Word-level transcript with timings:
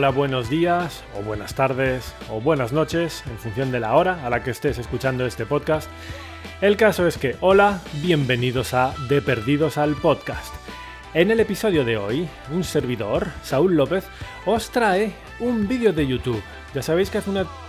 hola, 0.00 0.08
buenos 0.08 0.48
días, 0.48 1.04
o 1.14 1.22
buenas 1.22 1.54
tardes, 1.54 2.14
o 2.30 2.40
buenas 2.40 2.72
noches, 2.72 3.22
en 3.26 3.36
función 3.36 3.70
de 3.70 3.80
la 3.80 3.96
hora 3.96 4.24
a 4.24 4.30
la 4.30 4.42
que 4.42 4.50
estés 4.50 4.78
escuchando 4.78 5.26
este 5.26 5.44
podcast. 5.44 5.90
El 6.62 6.78
caso 6.78 7.06
es 7.06 7.18
que, 7.18 7.36
hola, 7.40 7.82
bienvenidos 8.00 8.72
a 8.72 8.94
De 9.10 9.20
Perdidos 9.20 9.76
al 9.76 9.96
Podcast. 9.96 10.54
En 11.12 11.30
el 11.30 11.38
episodio 11.38 11.84
de 11.84 11.98
hoy, 11.98 12.26
un 12.50 12.64
servidor, 12.64 13.26
Saúl 13.42 13.76
López, 13.76 14.06
os 14.46 14.70
trae 14.70 15.12
un 15.38 15.68
vídeo 15.68 15.92
de 15.92 16.06
YouTube. 16.06 16.42
Ya 16.74 16.80
sabéis 16.80 17.10
que 17.10 17.18
hace 17.18 17.28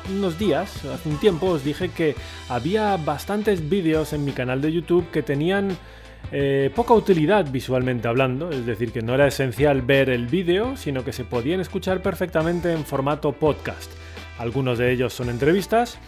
unos 0.10 0.40
días, 0.40 0.86
hace 0.86 1.10
un 1.10 1.20
tiempo, 1.20 1.48
os 1.48 1.66
dije 1.66 1.90
que 1.90 2.16
había 2.48 2.96
bastantes 2.96 3.68
vídeos 3.68 4.13
en 4.13 4.24
mi 4.24 4.32
canal 4.32 4.62
de 4.62 4.72
YouTube 4.72 5.12
que 5.12 5.22
tenían 5.22 5.77
eh, 6.31 6.71
poca 6.73 6.94
utilidad 6.94 7.52
visualmente 7.52 8.08
hablando, 8.08 8.52
es 8.52 8.66
decir, 8.66 8.91
que 8.91 9.02
no 9.02 9.13
era 9.13 9.27
esencial 9.27 9.81
ver 9.81 10.09
el 10.09 10.27
vídeo, 10.27 10.77
sino 10.77 11.04
que 11.04 11.12
se 11.12 11.26
podían 11.26 11.59
escuchar 11.59 12.02
perfectamente 12.02 12.71
en 12.71 12.85
formato 12.85 13.34
podcast. 13.34 13.91
Algunos 14.38 14.77
de 14.77 14.91
ellos 14.91 15.13
son 15.13 15.30
entrevistas 15.30 15.99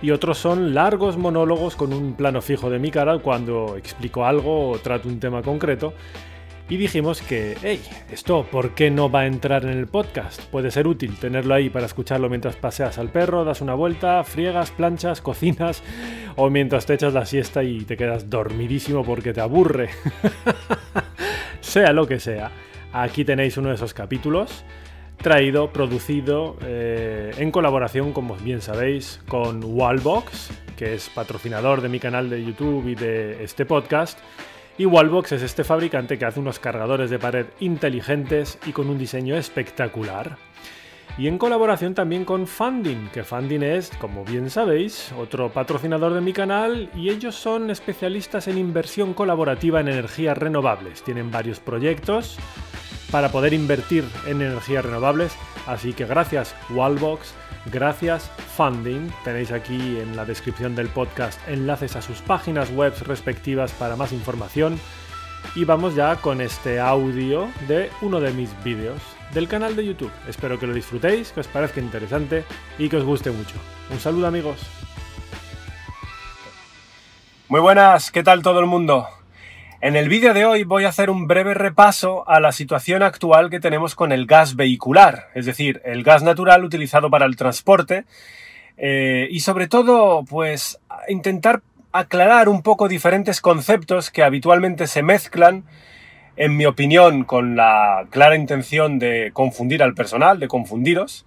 y 0.00 0.12
otros 0.12 0.38
son 0.38 0.72
largos 0.72 1.18
monólogos 1.18 1.76
con 1.76 1.92
un 1.92 2.14
plano 2.14 2.40
fijo 2.40 2.70
de 2.70 2.78
mi 2.78 2.90
cara 2.90 3.18
cuando 3.18 3.76
explico 3.76 4.24
algo 4.24 4.70
o 4.70 4.78
trato 4.78 5.08
un 5.08 5.20
tema 5.20 5.42
concreto 5.42 5.92
y 6.68 6.76
dijimos 6.76 7.20
que, 7.20 7.56
hey, 7.62 7.82
esto, 8.10 8.46
¿por 8.50 8.74
qué 8.74 8.90
no 8.90 9.10
va 9.10 9.20
a 9.20 9.26
entrar 9.26 9.64
en 9.64 9.70
el 9.70 9.86
podcast? 9.86 10.42
Puede 10.44 10.70
ser 10.70 10.86
útil 10.86 11.16
tenerlo 11.18 11.54
ahí 11.54 11.70
para 11.70 11.86
escucharlo 11.86 12.28
mientras 12.28 12.56
paseas 12.56 12.98
al 12.98 13.10
perro, 13.10 13.44
das 13.44 13.60
una 13.60 13.74
vuelta, 13.74 14.22
friegas, 14.24 14.70
planchas, 14.70 15.20
cocinas 15.22 15.82
o 16.36 16.50
mientras 16.50 16.86
te 16.86 16.94
echas 16.94 17.12
la 17.12 17.26
siesta 17.26 17.62
y 17.62 17.80
te 17.84 17.96
quedas 17.96 18.30
dormidísimo 18.30 19.04
porque 19.04 19.32
te 19.32 19.40
aburre. 19.40 19.90
sea 21.60 21.92
lo 21.92 22.06
que 22.06 22.20
sea, 22.20 22.50
aquí 22.92 23.24
tenéis 23.24 23.56
uno 23.56 23.68
de 23.68 23.74
esos 23.74 23.94
capítulos 23.94 24.64
traído, 25.22 25.72
producido 25.72 26.56
eh, 26.62 27.30
en 27.38 27.52
colaboración, 27.52 28.12
como 28.12 28.34
bien 28.36 28.60
sabéis, 28.60 29.20
con 29.28 29.62
Wallbox, 29.62 30.50
que 30.76 30.94
es 30.94 31.08
patrocinador 31.10 31.80
de 31.80 31.88
mi 31.88 32.00
canal 32.00 32.28
de 32.28 32.44
YouTube 32.44 32.88
y 32.88 32.94
de 32.96 33.44
este 33.44 33.64
podcast 33.64 34.18
y 34.78 34.86
Wallbox 34.86 35.32
es 35.32 35.42
este 35.42 35.64
fabricante 35.64 36.18
que 36.18 36.24
hace 36.24 36.40
unos 36.40 36.58
cargadores 36.58 37.10
de 37.10 37.18
pared 37.18 37.46
inteligentes 37.60 38.58
y 38.66 38.72
con 38.72 38.88
un 38.88 38.98
diseño 38.98 39.36
espectacular. 39.36 40.38
Y 41.18 41.28
en 41.28 41.36
colaboración 41.36 41.94
también 41.94 42.24
con 42.24 42.46
Funding, 42.46 43.08
que 43.12 43.22
Funding 43.22 43.62
es, 43.62 43.90
como 44.00 44.24
bien 44.24 44.48
sabéis, 44.48 45.12
otro 45.18 45.52
patrocinador 45.52 46.14
de 46.14 46.22
mi 46.22 46.32
canal 46.32 46.88
y 46.96 47.10
ellos 47.10 47.34
son 47.34 47.70
especialistas 47.70 48.48
en 48.48 48.56
inversión 48.56 49.12
colaborativa 49.12 49.80
en 49.80 49.88
energías 49.88 50.38
renovables. 50.38 51.02
Tienen 51.02 51.30
varios 51.30 51.60
proyectos 51.60 52.38
para 53.12 53.30
poder 53.30 53.52
invertir 53.52 54.04
en 54.26 54.42
energías 54.42 54.84
renovables, 54.84 55.32
así 55.66 55.92
que 55.92 56.06
gracias 56.06 56.56
Wallbox 56.70 57.32
Gracias 57.66 58.30
Funding. 58.56 59.10
Tenéis 59.24 59.52
aquí 59.52 59.98
en 59.98 60.16
la 60.16 60.24
descripción 60.24 60.74
del 60.74 60.88
podcast 60.88 61.40
enlaces 61.48 61.94
a 61.96 62.02
sus 62.02 62.20
páginas 62.20 62.70
web 62.70 62.92
respectivas 63.06 63.72
para 63.72 63.96
más 63.96 64.12
información. 64.12 64.80
Y 65.54 65.64
vamos 65.64 65.94
ya 65.94 66.16
con 66.16 66.40
este 66.40 66.80
audio 66.80 67.48
de 67.68 67.90
uno 68.00 68.20
de 68.20 68.32
mis 68.32 68.50
vídeos 68.64 69.00
del 69.32 69.48
canal 69.48 69.76
de 69.76 69.84
YouTube. 69.84 70.12
Espero 70.28 70.58
que 70.58 70.66
lo 70.66 70.74
disfrutéis, 70.74 71.32
que 71.32 71.40
os 71.40 71.48
parezca 71.48 71.80
interesante 71.80 72.44
y 72.78 72.88
que 72.88 72.96
os 72.96 73.04
guste 73.04 73.30
mucho. 73.30 73.54
Un 73.90 73.98
saludo 73.98 74.26
amigos. 74.26 74.60
Muy 77.48 77.60
buenas, 77.60 78.10
¿qué 78.10 78.22
tal 78.22 78.42
todo 78.42 78.60
el 78.60 78.66
mundo? 78.66 79.21
En 79.82 79.96
el 79.96 80.08
vídeo 80.08 80.32
de 80.32 80.44
hoy 80.44 80.62
voy 80.62 80.84
a 80.84 80.90
hacer 80.90 81.10
un 81.10 81.26
breve 81.26 81.54
repaso 81.54 82.22
a 82.28 82.38
la 82.38 82.52
situación 82.52 83.02
actual 83.02 83.50
que 83.50 83.58
tenemos 83.58 83.96
con 83.96 84.12
el 84.12 84.26
gas 84.26 84.54
vehicular, 84.54 85.30
es 85.34 85.44
decir, 85.44 85.82
el 85.84 86.04
gas 86.04 86.22
natural 86.22 86.64
utilizado 86.64 87.10
para 87.10 87.26
el 87.26 87.34
transporte 87.34 88.04
eh, 88.76 89.26
y 89.28 89.40
sobre 89.40 89.66
todo 89.66 90.24
pues 90.24 90.78
intentar 91.08 91.62
aclarar 91.90 92.48
un 92.48 92.62
poco 92.62 92.86
diferentes 92.86 93.40
conceptos 93.40 94.12
que 94.12 94.22
habitualmente 94.22 94.86
se 94.86 95.02
mezclan, 95.02 95.64
en 96.36 96.56
mi 96.56 96.64
opinión, 96.64 97.24
con 97.24 97.56
la 97.56 98.06
clara 98.10 98.36
intención 98.36 99.00
de 99.00 99.32
confundir 99.32 99.82
al 99.82 99.94
personal, 99.94 100.38
de 100.38 100.46
confundiros. 100.46 101.26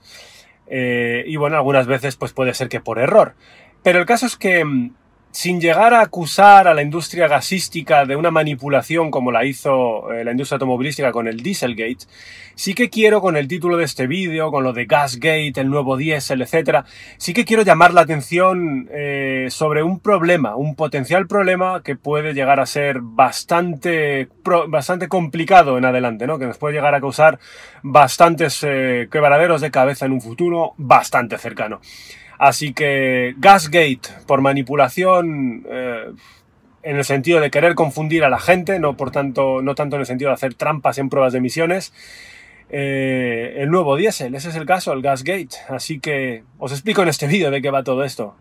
Eh, 0.67 1.25
y 1.27 1.35
bueno, 1.35 1.57
algunas 1.57 1.87
veces 1.87 2.15
pues 2.15 2.31
puede 2.31 2.53
ser 2.53 2.69
que 2.69 2.79
por 2.79 2.99
error. 2.99 3.35
Pero 3.83 3.99
el 3.99 4.05
caso 4.05 4.25
es 4.25 4.37
que 4.37 4.63
mm, 4.63 4.93
sin 5.35 5.59
llegar 5.59 5.93
a 5.93 5.99
acusar 5.99 6.65
a 6.65 6.73
la 6.73 6.81
industria 6.81 7.27
gasística 7.27 8.05
de 8.05 8.15
una 8.15 8.31
manipulación 8.31 9.11
como 9.11 9.33
la 9.33 9.43
hizo 9.43 10.09
eh, 10.13 10.23
la 10.23 10.31
industria 10.31 10.55
automovilística 10.55 11.11
con 11.11 11.27
el 11.27 11.43
Dieselgate, 11.43 12.05
sí 12.55 12.73
que 12.73 12.89
quiero 12.89 13.19
con 13.19 13.35
el 13.35 13.45
título 13.49 13.75
de 13.75 13.83
este 13.83 14.07
vídeo, 14.07 14.49
con 14.49 14.63
lo 14.63 14.71
de 14.71 14.85
Gasgate, 14.85 15.51
el 15.57 15.69
nuevo 15.69 15.97
diésel, 15.97 16.41
etc., 16.41 16.85
sí 17.17 17.33
que 17.33 17.43
quiero 17.43 17.63
llamar 17.63 17.93
la 17.93 17.99
atención 17.99 18.87
eh, 18.93 19.47
sobre 19.49 19.83
un 19.83 19.99
problema, 19.99 20.55
un 20.55 20.73
potencial 20.73 21.27
problema 21.27 21.83
que 21.83 21.97
puede 21.97 22.33
llegar 22.33 22.61
a 22.61 22.65
ser 22.65 22.99
bastante, 23.01 24.29
bastante 24.69 25.09
complicado 25.09 25.77
en 25.77 25.83
adelante, 25.83 26.27
¿no? 26.27 26.39
que 26.39 26.45
nos 26.45 26.57
puede 26.57 26.75
llegar 26.75 26.95
a 26.95 27.01
causar 27.01 27.39
bastantes 27.83 28.63
eh, 28.63 29.09
quebraderos 29.11 29.59
de 29.59 29.69
cabeza 29.69 30.05
en 30.05 30.13
un 30.13 30.21
futuro 30.21 30.75
bastante 30.77 31.37
cercano. 31.37 31.81
Así 32.37 32.73
que 32.73 33.35
Gasgate, 33.37 34.09
por 34.27 34.41
manipulación, 34.41 35.65
eh, 35.69 36.11
en 36.83 36.97
el 36.97 37.03
sentido 37.03 37.39
de 37.39 37.49
querer 37.49 37.75
confundir 37.75 38.23
a 38.23 38.29
la 38.29 38.39
gente, 38.39 38.79
no, 38.79 38.95
por 38.95 39.11
tanto, 39.11 39.61
no 39.61 39.73
tanto 39.75 39.95
en 39.95 40.01
el 40.01 40.05
sentido 40.05 40.29
de 40.29 40.35
hacer 40.35 40.53
trampas 40.53 40.97
en 40.97 41.09
pruebas 41.09 41.33
de 41.33 41.39
emisiones. 41.39 41.93
Eh, 42.69 43.55
el 43.57 43.71
nuevo 43.71 43.95
diésel, 43.95 44.35
ese 44.35 44.49
es 44.49 44.55
el 44.55 44.65
caso, 44.65 44.93
el 44.93 45.01
Gasgate. 45.01 45.57
Así 45.69 45.99
que 45.99 46.43
os 46.59 46.71
explico 46.71 47.01
en 47.01 47.07
este 47.07 47.27
vídeo 47.27 47.49
de 47.51 47.61
qué 47.61 47.71
va 47.71 47.83
todo 47.83 48.03
esto. 48.03 48.35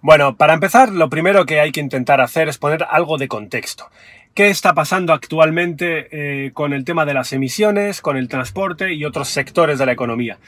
Bueno, 0.00 0.36
para 0.36 0.54
empezar, 0.54 0.92
lo 0.92 1.10
primero 1.10 1.44
que 1.46 1.58
hay 1.58 1.72
que 1.72 1.80
intentar 1.80 2.20
hacer 2.20 2.48
es 2.48 2.58
poner 2.58 2.86
algo 2.88 3.18
de 3.18 3.26
contexto. 3.26 3.90
¿Qué 4.34 4.50
está 4.50 4.72
pasando 4.72 5.12
actualmente 5.12 6.06
eh, 6.12 6.52
con 6.52 6.72
el 6.72 6.84
tema 6.84 7.04
de 7.04 7.14
las 7.14 7.32
emisiones, 7.32 8.00
con 8.00 8.16
el 8.16 8.28
transporte 8.28 8.94
y 8.94 9.04
otros 9.04 9.28
sectores 9.28 9.80
de 9.80 9.86
la 9.86 9.92
economía? 9.92 10.38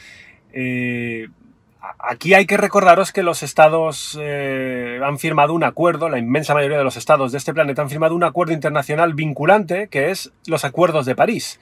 Aquí 1.99 2.35
hay 2.35 2.47
que 2.47 2.57
recordaros 2.57 3.13
que 3.13 3.23
los 3.23 3.43
estados 3.43 4.19
eh, 4.21 5.01
han 5.03 5.19
firmado 5.19 5.55
un 5.55 5.65
acuerdo, 5.65 6.09
la 6.09 6.19
inmensa 6.19 6.53
mayoría 6.53 6.79
de 6.79 6.85
los 6.85 6.97
estados 6.97 7.33
de 7.33 7.39
este 7.39 7.55
planeta 7.55 7.83
han 7.83 7.89
firmado 7.89 8.15
un 8.15 8.25
acuerdo 8.25 8.53
internacional 8.53 9.15
vinculante 9.15 9.89
que 9.89 10.11
es 10.11 10.33
los 10.47 10.65
acuerdos 10.65 11.07
de 11.07 11.15
París. 11.15 11.59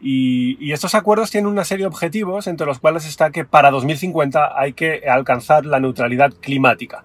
Y, 0.00 0.56
y, 0.58 0.72
estos 0.72 0.96
acuerdos 0.96 1.30
tienen 1.30 1.50
una 1.50 1.64
serie 1.64 1.84
de 1.84 1.88
objetivos, 1.88 2.48
entre 2.48 2.66
los 2.66 2.80
cuales 2.80 3.06
está 3.06 3.30
que 3.30 3.44
para 3.44 3.70
2050 3.70 4.58
hay 4.58 4.72
que 4.72 5.02
alcanzar 5.08 5.64
la 5.64 5.78
neutralidad 5.78 6.32
climática. 6.40 7.04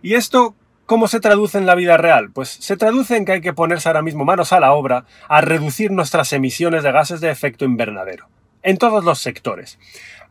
¿Y 0.00 0.14
esto 0.14 0.54
cómo 0.86 1.06
se 1.06 1.20
traduce 1.20 1.58
en 1.58 1.66
la 1.66 1.74
vida 1.74 1.98
real? 1.98 2.30
Pues 2.32 2.48
se 2.48 2.76
traduce 2.76 3.16
en 3.16 3.24
que 3.24 3.32
hay 3.32 3.40
que 3.40 3.52
ponerse 3.52 3.88
ahora 3.88 4.02
mismo 4.02 4.24
manos 4.24 4.52
a 4.52 4.58
la 4.60 4.72
obra 4.72 5.04
a 5.28 5.40
reducir 5.40 5.90
nuestras 5.90 6.32
emisiones 6.32 6.82
de 6.82 6.92
gases 6.92 7.20
de 7.20 7.30
efecto 7.30 7.64
invernadero, 7.64 8.26
en 8.62 8.78
todos 8.78 9.04
los 9.04 9.18
sectores. 9.18 9.78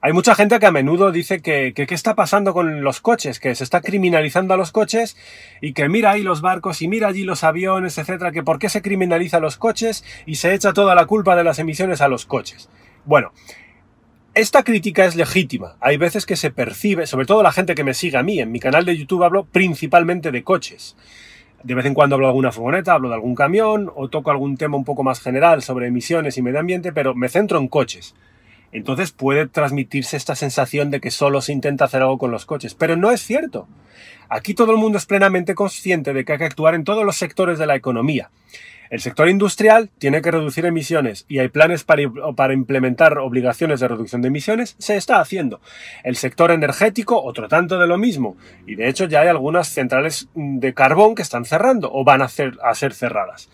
Hay 0.01 0.13
mucha 0.13 0.33
gente 0.33 0.59
que 0.59 0.65
a 0.65 0.71
menudo 0.71 1.11
dice 1.11 1.41
que, 1.41 1.73
qué 1.73 1.93
está 1.93 2.15
pasando 2.15 2.53
con 2.53 2.83
los 2.83 3.01
coches, 3.01 3.41
que 3.41 3.53
se 3.53 3.65
está 3.65 3.81
criminalizando 3.81 4.53
a 4.53 4.57
los 4.57 4.71
coches 4.71 5.17
y 5.59 5.73
que 5.73 5.89
mira 5.89 6.11
ahí 6.11 6.23
los 6.23 6.39
barcos 6.39 6.81
y 6.81 6.87
mira 6.87 7.09
allí 7.09 7.23
los 7.23 7.43
aviones, 7.43 7.97
etcétera, 7.97 8.31
que 8.31 8.41
por 8.41 8.59
qué 8.59 8.69
se 8.69 8.81
criminaliza 8.81 9.41
los 9.41 9.57
coches 9.57 10.05
y 10.25 10.35
se 10.35 10.53
echa 10.53 10.71
toda 10.71 10.95
la 10.95 11.05
culpa 11.05 11.35
de 11.35 11.43
las 11.43 11.59
emisiones 11.59 11.99
a 11.99 12.07
los 12.07 12.25
coches. 12.25 12.69
Bueno, 13.03 13.33
esta 14.35 14.63
crítica 14.63 15.03
es 15.03 15.17
legítima. 15.17 15.75
Hay 15.81 15.97
veces 15.97 16.25
que 16.25 16.37
se 16.37 16.49
percibe, 16.49 17.05
sobre 17.05 17.25
todo 17.25 17.43
la 17.43 17.51
gente 17.51 17.75
que 17.75 17.83
me 17.83 17.93
sigue 17.93 18.15
a 18.15 18.23
mí, 18.23 18.39
en 18.39 18.53
mi 18.53 18.61
canal 18.61 18.85
de 18.85 18.95
YouTube 18.95 19.25
hablo 19.25 19.43
principalmente 19.43 20.31
de 20.31 20.45
coches. 20.45 20.95
De 21.61 21.75
vez 21.75 21.85
en 21.85 21.93
cuando 21.93 22.15
hablo 22.15 22.27
de 22.27 22.31
alguna 22.31 22.53
furgoneta, 22.53 22.93
hablo 22.93 23.09
de 23.09 23.15
algún 23.15 23.35
camión 23.35 23.91
o 23.93 24.07
toco 24.07 24.31
algún 24.31 24.55
tema 24.55 24.77
un 24.77 24.85
poco 24.85 25.03
más 25.03 25.19
general 25.19 25.61
sobre 25.61 25.87
emisiones 25.87 26.37
y 26.37 26.41
medio 26.41 26.61
ambiente, 26.61 26.93
pero 26.93 27.15
me 27.15 27.27
centro 27.27 27.59
en 27.59 27.67
coches. 27.67 28.15
Entonces 28.71 29.11
puede 29.11 29.47
transmitirse 29.47 30.17
esta 30.17 30.35
sensación 30.35 30.91
de 30.91 30.99
que 30.99 31.11
solo 31.11 31.41
se 31.41 31.53
intenta 31.53 31.85
hacer 31.85 32.01
algo 32.01 32.17
con 32.17 32.31
los 32.31 32.45
coches, 32.45 32.75
pero 32.75 32.95
no 32.95 33.11
es 33.11 33.21
cierto. 33.21 33.67
Aquí 34.29 34.53
todo 34.53 34.71
el 34.71 34.77
mundo 34.77 34.97
es 34.97 35.05
plenamente 35.05 35.55
consciente 35.55 36.13
de 36.13 36.23
que 36.23 36.33
hay 36.33 36.37
que 36.37 36.45
actuar 36.45 36.75
en 36.75 36.83
todos 36.83 37.03
los 37.03 37.17
sectores 37.17 37.57
de 37.57 37.65
la 37.65 37.75
economía. 37.75 38.29
El 38.89 39.01
sector 39.01 39.29
industrial 39.29 39.91
tiene 39.99 40.21
que 40.21 40.31
reducir 40.31 40.65
emisiones 40.65 41.25
y 41.27 41.37
hay 41.39 41.49
planes 41.49 41.83
para, 41.83 42.53
implementar 42.53 43.19
obligaciones 43.19 43.79
de 43.79 43.87
reducción 43.87 44.21
de 44.21 44.29
emisiones, 44.29 44.75
se 44.79 44.97
está 44.97 45.19
haciendo. 45.19 45.61
El 46.03 46.15
sector 46.15 46.49
energético, 46.49 47.21
otro 47.21 47.47
tanto 47.47 47.77
de 47.77 47.85
lo 47.85 47.99
mismo. 47.99 48.35
Y 48.65 48.75
de 48.75 48.89
hecho 48.89 49.05
ya 49.05 49.21
hay 49.21 49.27
algunas 49.27 49.69
centrales 49.69 50.29
de 50.33 50.73
carbón 50.73 51.13
que 51.13 51.21
están 51.21 51.45
cerrando 51.45 51.91
o 51.93 52.03
van 52.03 52.23
a, 52.23 52.25
a 52.25 52.75
ser 52.75 52.93
cerradas. 52.93 53.49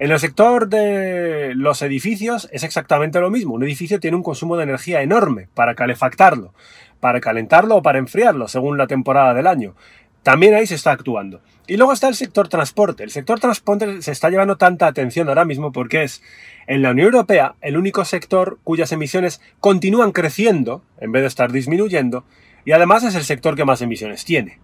En 0.00 0.10
el 0.10 0.18
sector 0.18 0.68
de 0.68 1.52
los 1.54 1.80
edificios 1.82 2.48
es 2.52 2.64
exactamente 2.64 3.20
lo 3.20 3.30
mismo. 3.30 3.54
Un 3.54 3.62
edificio 3.62 4.00
tiene 4.00 4.16
un 4.16 4.24
consumo 4.24 4.56
de 4.56 4.64
energía 4.64 5.02
enorme 5.02 5.48
para 5.54 5.76
calefactarlo, 5.76 6.52
para 6.98 7.20
calentarlo 7.20 7.76
o 7.76 7.82
para 7.82 7.98
enfriarlo, 7.98 8.48
según 8.48 8.76
la 8.76 8.88
temporada 8.88 9.34
del 9.34 9.46
año. 9.46 9.76
También 10.24 10.54
ahí 10.54 10.66
se 10.66 10.74
está 10.74 10.90
actuando. 10.90 11.42
Y 11.68 11.76
luego 11.76 11.92
está 11.92 12.08
el 12.08 12.16
sector 12.16 12.48
transporte. 12.48 13.04
El 13.04 13.10
sector 13.10 13.38
transporte 13.38 14.02
se 14.02 14.10
está 14.10 14.30
llevando 14.30 14.56
tanta 14.56 14.86
atención 14.88 15.28
ahora 15.28 15.44
mismo 15.44 15.70
porque 15.70 16.02
es 16.02 16.22
en 16.66 16.82
la 16.82 16.90
Unión 16.90 17.06
Europea 17.06 17.54
el 17.60 17.76
único 17.76 18.04
sector 18.04 18.58
cuyas 18.64 18.90
emisiones 18.90 19.40
continúan 19.60 20.10
creciendo 20.10 20.82
en 20.98 21.12
vez 21.12 21.22
de 21.22 21.28
estar 21.28 21.52
disminuyendo 21.52 22.24
y 22.64 22.72
además 22.72 23.04
es 23.04 23.14
el 23.14 23.24
sector 23.24 23.54
que 23.54 23.64
más 23.64 23.80
emisiones 23.80 24.24
tiene. 24.24 24.58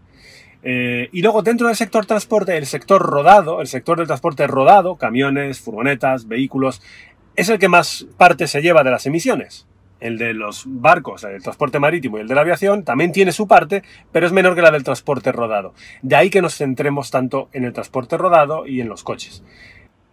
Eh, 0.63 1.09
y 1.13 1.23
luego 1.23 1.43
dentro 1.43 1.69
del 1.69 1.77
sector 1.77 2.07
transporte, 2.07 2.57
el 2.57 2.67
sector 2.67 3.01
rodado, 3.03 3.61
el 3.61 3.67
sector 3.67 3.99
del 3.99 4.07
transporte 4.07 4.47
rodado, 4.47 4.97
camiones, 4.97 5.61
furgonetas, 5.61 6.29
vehículos, 6.29 6.83
es 7.37 7.49
el 7.49 7.59
que 7.59 7.69
más 7.69 8.07
parte 8.17 8.47
se 8.47 8.61
lleva 8.61 8.85
de 8.85 8.91
las 8.91 9.07
emisiones. 9.07 9.67
El 10.01 10.17
de 10.17 10.33
los 10.33 10.65
barcos, 10.67 11.25
el 11.25 11.43
transporte 11.43 11.79
marítimo 11.79 12.17
y 12.17 12.23
el 12.23 12.29
de 12.29 12.35
la 12.35 12.41
aviación 12.41 12.85
también 12.85 13.13
tiene 13.13 13.33
su 13.33 13.47
parte, 13.47 13.83
pero 14.13 14.27
es 14.27 14.33
menor 14.33 14.55
que 14.55 14.63
la 14.63 14.71
del 14.71 14.83
transporte 14.83 15.31
rodado. 15.31 15.75
De 16.01 16.17
ahí 16.17 16.31
que 16.31 16.41
nos 16.41 16.57
centremos 16.57 17.11
tanto 17.11 17.51
en 17.53 17.65
el 17.65 17.75
transporte 17.75 18.17
rodado 18.17 18.67
y 18.67 18.81
en 18.81 18.89
los 18.89 19.03
coches. 19.05 19.43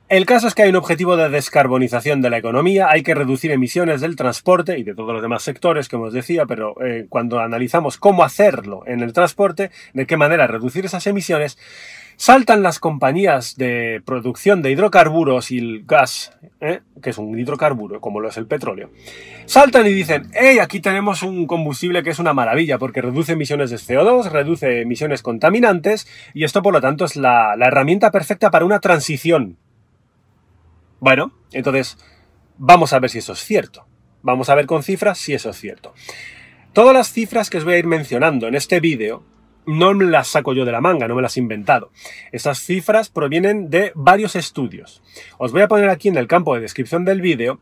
El 0.09 0.25
caso 0.25 0.47
es 0.47 0.55
que 0.55 0.63
hay 0.63 0.69
un 0.69 0.77
objetivo 0.77 1.17
de 1.17 1.27
descarbonización 1.27 2.21
de 2.21 2.29
la 2.29 2.37
economía, 2.37 2.87
hay 2.89 3.03
que 3.03 3.13
reducir 3.13 3.51
emisiones 3.51 3.99
del 3.99 4.15
transporte 4.15 4.79
y 4.79 4.83
de 4.83 4.95
todos 4.95 5.11
los 5.11 5.21
demás 5.21 5.43
sectores, 5.43 5.89
como 5.89 6.05
os 6.05 6.13
decía, 6.13 6.45
pero 6.45 6.81
eh, 6.81 7.07
cuando 7.09 7.41
analizamos 7.41 7.97
cómo 7.97 8.23
hacerlo 8.23 8.83
en 8.87 9.01
el 9.01 9.11
transporte, 9.11 9.69
de 9.93 10.05
qué 10.07 10.15
manera 10.15 10.47
reducir 10.47 10.85
esas 10.85 11.05
emisiones, 11.07 11.57
saltan 12.15 12.63
las 12.63 12.79
compañías 12.79 13.57
de 13.57 14.01
producción 14.05 14.61
de 14.61 14.71
hidrocarburos 14.71 15.51
y 15.51 15.57
el 15.57 15.83
gas, 15.85 16.31
¿eh? 16.61 16.79
que 17.03 17.09
es 17.09 17.17
un 17.17 17.37
hidrocarburo, 17.37 17.99
como 17.99 18.21
lo 18.21 18.29
es 18.29 18.37
el 18.37 18.47
petróleo, 18.47 18.91
saltan 19.45 19.87
y 19.87 19.91
dicen, 19.91 20.31
hey, 20.31 20.59
aquí 20.59 20.79
tenemos 20.79 21.21
un 21.21 21.45
combustible 21.47 22.01
que 22.01 22.11
es 22.11 22.19
una 22.19 22.31
maravilla 22.31 22.77
porque 22.77 23.01
reduce 23.01 23.33
emisiones 23.33 23.71
de 23.71 23.75
CO2, 23.75 24.31
reduce 24.31 24.83
emisiones 24.83 25.21
contaminantes 25.21 26.07
y 26.33 26.45
esto 26.45 26.61
por 26.61 26.71
lo 26.71 26.79
tanto 26.79 27.03
es 27.03 27.17
la 27.17 27.57
herramienta 27.59 28.09
perfecta 28.09 28.49
para 28.49 28.63
una 28.63 28.79
transición 28.79 29.57
bueno, 30.99 31.33
entonces 31.51 31.97
vamos 32.57 32.93
a 32.93 32.99
ver 32.99 33.09
si 33.09 33.19
eso 33.19 33.33
es 33.33 33.39
cierto. 33.39 33.85
Vamos 34.21 34.49
a 34.49 34.55
ver 34.55 34.65
con 34.65 34.83
cifras 34.83 35.17
si 35.17 35.33
eso 35.33 35.49
es 35.49 35.57
cierto. 35.57 35.93
Todas 36.73 36.93
las 36.93 37.11
cifras 37.11 37.49
que 37.49 37.57
os 37.57 37.63
voy 37.63 37.75
a 37.75 37.79
ir 37.79 37.87
mencionando 37.87 38.47
en 38.47 38.55
este 38.55 38.79
vídeo 38.79 39.23
no 39.65 39.93
me 39.93 40.05
las 40.05 40.29
saco 40.29 40.53
yo 40.53 40.63
de 40.63 40.71
la 40.71 40.81
manga, 40.81 41.07
no 41.07 41.15
me 41.15 41.21
las 41.21 41.35
he 41.35 41.41
inventado. 41.41 41.91
Estas 42.31 42.59
cifras 42.59 43.09
provienen 43.09 43.69
de 43.69 43.91
varios 43.95 44.35
estudios. 44.35 45.03
Os 45.37 45.51
voy 45.51 45.61
a 45.61 45.67
poner 45.67 45.89
aquí 45.89 46.07
en 46.07 46.17
el 46.17 46.27
campo 46.27 46.55
de 46.55 46.61
descripción 46.61 47.03
del 47.03 47.21
vídeo 47.21 47.59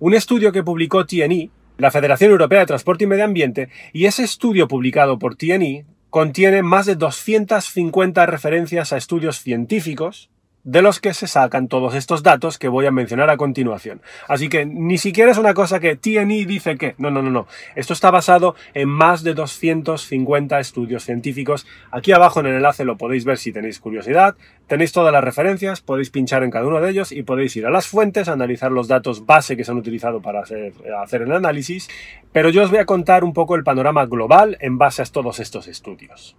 un 0.00 0.14
estudio 0.14 0.50
que 0.50 0.64
publicó 0.64 1.06
TNI, 1.06 1.50
la 1.78 1.92
Federación 1.92 2.32
Europea 2.32 2.60
de 2.60 2.66
Transporte 2.66 3.04
y 3.04 3.06
Medio 3.06 3.24
Ambiente, 3.24 3.68
y 3.92 4.06
ese 4.06 4.24
estudio 4.24 4.66
publicado 4.66 5.18
por 5.18 5.36
TNI 5.36 5.84
contiene 6.10 6.62
más 6.62 6.86
de 6.86 6.96
250 6.96 8.26
referencias 8.26 8.92
a 8.92 8.96
estudios 8.96 9.40
científicos 9.40 10.30
de 10.64 10.82
los 10.82 10.98
que 10.98 11.14
se 11.14 11.26
sacan 11.26 11.68
todos 11.68 11.94
estos 11.94 12.22
datos 12.22 12.58
que 12.58 12.68
voy 12.68 12.86
a 12.86 12.90
mencionar 12.90 13.30
a 13.30 13.36
continuación. 13.36 14.00
Así 14.28 14.48
que 14.48 14.66
ni 14.66 14.98
siquiera 14.98 15.30
es 15.30 15.38
una 15.38 15.54
cosa 15.54 15.78
que 15.78 15.96
TNI 15.96 16.44
dice 16.46 16.76
que. 16.76 16.94
No, 16.98 17.10
no, 17.10 17.22
no, 17.22 17.30
no. 17.30 17.46
Esto 17.76 17.92
está 17.92 18.10
basado 18.10 18.54
en 18.72 18.88
más 18.88 19.22
de 19.22 19.34
250 19.34 20.58
estudios 20.58 21.04
científicos. 21.04 21.66
Aquí 21.90 22.12
abajo 22.12 22.40
en 22.40 22.46
el 22.46 22.54
enlace 22.54 22.84
lo 22.84 22.96
podéis 22.96 23.24
ver 23.24 23.38
si 23.38 23.52
tenéis 23.52 23.78
curiosidad. 23.78 24.36
Tenéis 24.66 24.92
todas 24.92 25.12
las 25.12 25.22
referencias, 25.22 25.82
podéis 25.82 26.08
pinchar 26.08 26.42
en 26.42 26.50
cada 26.50 26.66
uno 26.66 26.80
de 26.80 26.90
ellos 26.90 27.12
y 27.12 27.22
podéis 27.22 27.54
ir 27.56 27.66
a 27.66 27.70
las 27.70 27.86
fuentes, 27.86 28.28
analizar 28.28 28.72
los 28.72 28.88
datos 28.88 29.26
base 29.26 29.56
que 29.56 29.64
se 29.64 29.70
han 29.70 29.78
utilizado 29.78 30.22
para 30.22 30.40
hacer, 30.40 30.72
hacer 31.02 31.22
el 31.22 31.32
análisis. 31.32 31.88
Pero 32.32 32.48
yo 32.48 32.62
os 32.62 32.70
voy 32.70 32.78
a 32.78 32.86
contar 32.86 33.24
un 33.24 33.34
poco 33.34 33.56
el 33.56 33.64
panorama 33.64 34.06
global 34.06 34.56
en 34.60 34.78
base 34.78 35.02
a 35.02 35.04
todos 35.04 35.38
estos 35.38 35.68
estudios. 35.68 36.36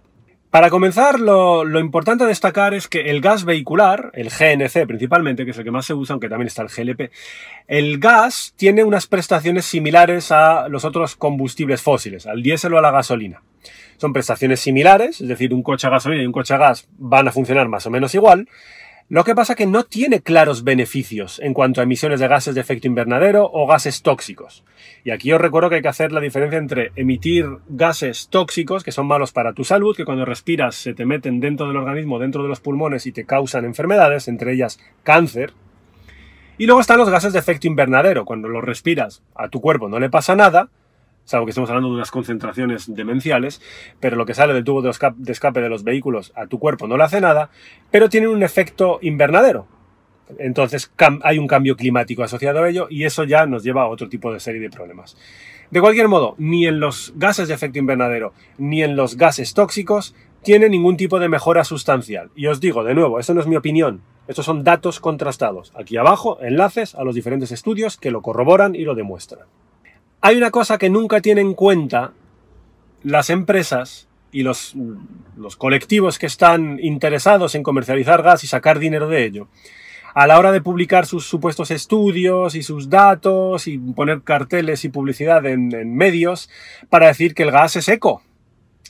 Para 0.56 0.70
comenzar, 0.70 1.20
lo, 1.20 1.78
importante 1.78 2.24
a 2.24 2.26
destacar 2.26 2.72
es 2.72 2.88
que 2.88 3.10
el 3.10 3.20
gas 3.20 3.44
vehicular, 3.44 4.10
el 4.14 4.30
GNC 4.30 4.86
principalmente, 4.86 5.44
que 5.44 5.50
es 5.50 5.58
el 5.58 5.64
que 5.64 5.70
más 5.70 5.84
se 5.84 5.92
usa, 5.92 6.14
aunque 6.14 6.30
también 6.30 6.46
está 6.46 6.62
el 6.62 6.68
GLP, 6.68 7.12
el 7.68 7.98
gas 7.98 8.54
tiene 8.56 8.82
unas 8.82 9.06
prestaciones 9.06 9.66
similares 9.66 10.32
a 10.32 10.70
los 10.70 10.86
otros 10.86 11.14
combustibles 11.14 11.82
fósiles, 11.82 12.26
al 12.26 12.42
diésel 12.42 12.72
o 12.72 12.78
a 12.78 12.80
la 12.80 12.90
gasolina. 12.90 13.42
Son 13.98 14.14
prestaciones 14.14 14.60
similares, 14.60 15.20
es 15.20 15.28
decir, 15.28 15.52
un 15.52 15.62
coche 15.62 15.88
a 15.88 15.90
gasolina 15.90 16.22
y 16.22 16.26
un 16.26 16.32
coche 16.32 16.54
a 16.54 16.56
gas 16.56 16.88
van 16.96 17.28
a 17.28 17.32
funcionar 17.32 17.68
más 17.68 17.86
o 17.86 17.90
menos 17.90 18.14
igual, 18.14 18.48
lo 19.08 19.22
que 19.22 19.36
pasa 19.36 19.54
que 19.54 19.66
no 19.66 19.84
tiene 19.84 20.20
claros 20.20 20.64
beneficios 20.64 21.38
en 21.38 21.54
cuanto 21.54 21.80
a 21.80 21.84
emisiones 21.84 22.18
de 22.18 22.26
gases 22.26 22.56
de 22.56 22.60
efecto 22.60 22.88
invernadero 22.88 23.48
o 23.52 23.64
gases 23.66 24.02
tóxicos. 24.02 24.64
Y 25.04 25.10
aquí 25.10 25.32
os 25.32 25.40
recuerdo 25.40 25.68
que 25.68 25.76
hay 25.76 25.82
que 25.82 25.88
hacer 25.88 26.10
la 26.10 26.20
diferencia 26.20 26.58
entre 26.58 26.90
emitir 26.96 27.46
gases 27.68 28.28
tóxicos, 28.30 28.82
que 28.82 28.90
son 28.90 29.06
malos 29.06 29.30
para 29.30 29.52
tu 29.52 29.62
salud, 29.62 29.96
que 29.96 30.04
cuando 30.04 30.24
respiras 30.24 30.74
se 30.74 30.92
te 30.92 31.06
meten 31.06 31.38
dentro 31.38 31.68
del 31.68 31.76
organismo, 31.76 32.18
dentro 32.18 32.42
de 32.42 32.48
los 32.48 32.58
pulmones 32.58 33.06
y 33.06 33.12
te 33.12 33.24
causan 33.24 33.64
enfermedades, 33.64 34.26
entre 34.26 34.52
ellas 34.52 34.80
cáncer. 35.04 35.52
Y 36.58 36.66
luego 36.66 36.80
están 36.80 36.98
los 36.98 37.10
gases 37.10 37.32
de 37.32 37.38
efecto 37.38 37.68
invernadero. 37.68 38.24
Cuando 38.24 38.48
los 38.48 38.64
respiras 38.64 39.22
a 39.36 39.48
tu 39.48 39.60
cuerpo 39.60 39.88
no 39.88 40.00
le 40.00 40.10
pasa 40.10 40.34
nada, 40.34 40.68
salvo 41.26 41.44
que 41.44 41.50
estemos 41.50 41.68
hablando 41.68 41.90
de 41.90 41.96
unas 41.96 42.10
concentraciones 42.10 42.94
demenciales, 42.94 43.60
pero 44.00 44.16
lo 44.16 44.24
que 44.24 44.32
sale 44.32 44.54
del 44.54 44.64
tubo 44.64 44.80
de 44.80 44.90
escape 44.90 45.60
de 45.60 45.68
los 45.68 45.84
vehículos 45.84 46.32
a 46.34 46.46
tu 46.46 46.58
cuerpo 46.58 46.86
no 46.86 46.96
le 46.96 47.04
hace 47.04 47.20
nada, 47.20 47.50
pero 47.90 48.08
tiene 48.08 48.28
un 48.28 48.42
efecto 48.42 48.98
invernadero. 49.02 49.66
Entonces 50.38 50.90
hay 51.22 51.38
un 51.38 51.46
cambio 51.46 51.76
climático 51.76 52.22
asociado 52.22 52.62
a 52.62 52.68
ello 52.68 52.86
y 52.88 53.04
eso 53.04 53.24
ya 53.24 53.46
nos 53.46 53.62
lleva 53.62 53.82
a 53.82 53.88
otro 53.88 54.08
tipo 54.08 54.32
de 54.32 54.40
serie 54.40 54.60
de 54.60 54.70
problemas. 54.70 55.16
De 55.70 55.80
cualquier 55.80 56.08
modo, 56.08 56.36
ni 56.38 56.66
en 56.66 56.80
los 56.80 57.12
gases 57.16 57.48
de 57.48 57.54
efecto 57.54 57.78
invernadero 57.78 58.32
ni 58.56 58.82
en 58.82 58.96
los 58.96 59.16
gases 59.16 59.52
tóxicos 59.52 60.14
tiene 60.42 60.68
ningún 60.68 60.96
tipo 60.96 61.18
de 61.18 61.28
mejora 61.28 61.64
sustancial. 61.64 62.30
Y 62.36 62.46
os 62.46 62.60
digo 62.60 62.84
de 62.84 62.94
nuevo, 62.94 63.18
esto 63.18 63.34
no 63.34 63.40
es 63.40 63.48
mi 63.48 63.56
opinión, 63.56 64.02
estos 64.28 64.46
son 64.46 64.62
datos 64.62 65.00
contrastados. 65.00 65.72
Aquí 65.76 65.96
abajo, 65.96 66.38
enlaces 66.40 66.94
a 66.94 67.02
los 67.02 67.16
diferentes 67.16 67.50
estudios 67.50 67.96
que 67.96 68.12
lo 68.12 68.22
corroboran 68.22 68.76
y 68.76 68.82
lo 68.82 68.94
demuestran. 68.94 69.46
Hay 70.26 70.36
una 70.36 70.50
cosa 70.50 70.76
que 70.76 70.90
nunca 70.90 71.20
tienen 71.20 71.46
en 71.46 71.54
cuenta 71.54 72.10
las 73.04 73.30
empresas 73.30 74.08
y 74.32 74.42
los, 74.42 74.74
colectivos 75.56 76.18
que 76.18 76.26
están 76.26 76.80
interesados 76.82 77.54
en 77.54 77.62
comercializar 77.62 78.24
gas 78.24 78.42
y 78.42 78.48
sacar 78.48 78.80
dinero 78.80 79.08
de 79.08 79.24
ello. 79.24 79.46
A 80.14 80.26
la 80.26 80.40
hora 80.40 80.50
de 80.50 80.60
publicar 80.60 81.06
sus 81.06 81.26
supuestos 81.26 81.70
estudios 81.70 82.56
y 82.56 82.64
sus 82.64 82.90
datos 82.90 83.68
y 83.68 83.78
poner 83.78 84.22
carteles 84.22 84.84
y 84.84 84.88
publicidad 84.88 85.46
en, 85.46 85.72
en 85.72 85.94
medios 85.94 86.50
para 86.90 87.06
decir 87.06 87.32
que 87.32 87.44
el 87.44 87.52
gas 87.52 87.76
es 87.76 87.88
eco, 87.88 88.20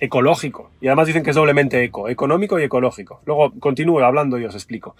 ecológico. 0.01 0.71
Y 0.81 0.87
además 0.87 1.07
dicen 1.07 1.23
que 1.23 1.31
es 1.31 1.37
doblemente 1.37 1.85
eco, 1.85 2.09
económico 2.09 2.59
y 2.59 2.63
ecológico. 2.63 3.21
Luego 3.27 3.53
continúo 3.61 4.03
hablando 4.03 4.39
y 4.39 4.47
os 4.47 4.55
explico. 4.55 4.97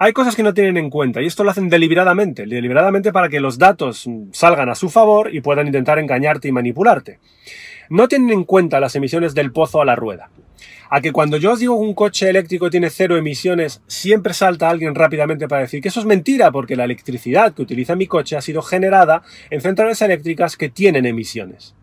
Hay 0.00 0.12
cosas 0.12 0.36
que 0.36 0.44
no 0.44 0.54
tienen 0.54 0.76
en 0.76 0.90
cuenta 0.90 1.20
y 1.20 1.26
esto 1.26 1.42
lo 1.42 1.50
hacen 1.50 1.68
deliberadamente, 1.68 2.46
deliberadamente 2.46 3.10
para 3.10 3.28
que 3.28 3.40
los 3.40 3.58
datos 3.58 4.08
salgan 4.30 4.68
a 4.68 4.76
su 4.76 4.90
favor 4.90 5.34
y 5.34 5.40
puedan 5.40 5.66
intentar 5.66 5.98
engañarte 5.98 6.46
y 6.46 6.52
manipularte. 6.52 7.18
No 7.90 8.06
tienen 8.06 8.30
en 8.30 8.44
cuenta 8.44 8.78
las 8.78 8.94
emisiones 8.94 9.34
del 9.34 9.50
pozo 9.50 9.82
a 9.82 9.84
la 9.84 9.96
rueda. 9.96 10.30
A 10.88 11.00
que 11.00 11.10
cuando 11.10 11.36
yo 11.36 11.52
os 11.52 11.58
digo 11.58 11.76
que 11.76 11.84
un 11.84 11.94
coche 11.94 12.30
eléctrico 12.30 12.70
tiene 12.70 12.90
cero 12.90 13.16
emisiones, 13.16 13.82
siempre 13.88 14.34
salta 14.34 14.70
alguien 14.70 14.94
rápidamente 14.94 15.48
para 15.48 15.62
decir 15.62 15.82
que 15.82 15.88
eso 15.88 15.98
es 15.98 16.06
mentira, 16.06 16.52
porque 16.52 16.76
la 16.76 16.84
electricidad 16.84 17.52
que 17.52 17.62
utiliza 17.62 17.96
mi 17.96 18.06
coche 18.06 18.36
ha 18.36 18.40
sido 18.40 18.62
generada 18.62 19.22
en 19.50 19.60
centrales 19.60 20.00
eléctricas 20.00 20.56
que 20.56 20.68
tienen 20.68 21.06
emisiones. 21.06 21.74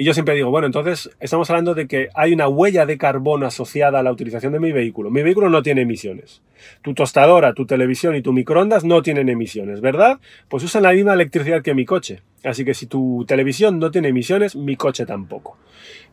Y 0.00 0.04
yo 0.04 0.14
siempre 0.14 0.34
digo, 0.34 0.48
bueno, 0.50 0.66
entonces 0.66 1.10
estamos 1.20 1.50
hablando 1.50 1.74
de 1.74 1.86
que 1.86 2.08
hay 2.14 2.32
una 2.32 2.48
huella 2.48 2.86
de 2.86 2.96
carbono 2.96 3.44
asociada 3.44 3.98
a 3.98 4.02
la 4.02 4.10
utilización 4.10 4.54
de 4.54 4.58
mi 4.58 4.72
vehículo. 4.72 5.10
Mi 5.10 5.22
vehículo 5.22 5.50
no 5.50 5.62
tiene 5.62 5.82
emisiones. 5.82 6.40
Tu 6.80 6.94
tostadora, 6.94 7.52
tu 7.52 7.66
televisión 7.66 8.16
y 8.16 8.22
tu 8.22 8.32
microondas 8.32 8.82
no 8.82 9.02
tienen 9.02 9.28
emisiones, 9.28 9.82
¿verdad? 9.82 10.18
Pues 10.48 10.64
usan 10.64 10.84
la 10.84 10.92
misma 10.92 11.12
electricidad 11.12 11.60
que 11.60 11.74
mi 11.74 11.84
coche. 11.84 12.22
Así 12.44 12.64
que 12.64 12.72
si 12.72 12.86
tu 12.86 13.26
televisión 13.28 13.78
no 13.78 13.90
tiene 13.90 14.08
emisiones, 14.08 14.56
mi 14.56 14.74
coche 14.74 15.04
tampoco. 15.04 15.58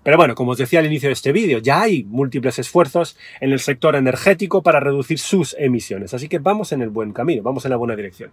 Pero 0.03 0.17
bueno, 0.17 0.36
como 0.36 0.51
os 0.51 0.58
decía 0.58 0.79
al 0.79 0.86
inicio 0.86 1.08
de 1.08 1.13
este 1.13 1.32
vídeo, 1.32 1.60
ya 1.60 1.84
hay 1.84 2.03
múltiples 2.03 2.60
esfuerzos 2.60 3.17
en 3.39 3.53
el 3.53 3.60
sector 3.62 3.96
energético 3.96 4.63
para 4.63 4.82
reducir 4.82 5.17
sus 5.17 5.56
emisiones. 5.58 6.13
Así 6.13 6.27
que 6.27 6.39
vamos 6.39 6.74
en 6.74 6.82
el 6.82 6.89
buen 6.89 7.13
camino, 7.13 7.41
vamos 7.41 7.63
en 7.63 7.72
la 7.72 7.77
buena 7.77 7.96
dirección. 7.96 8.32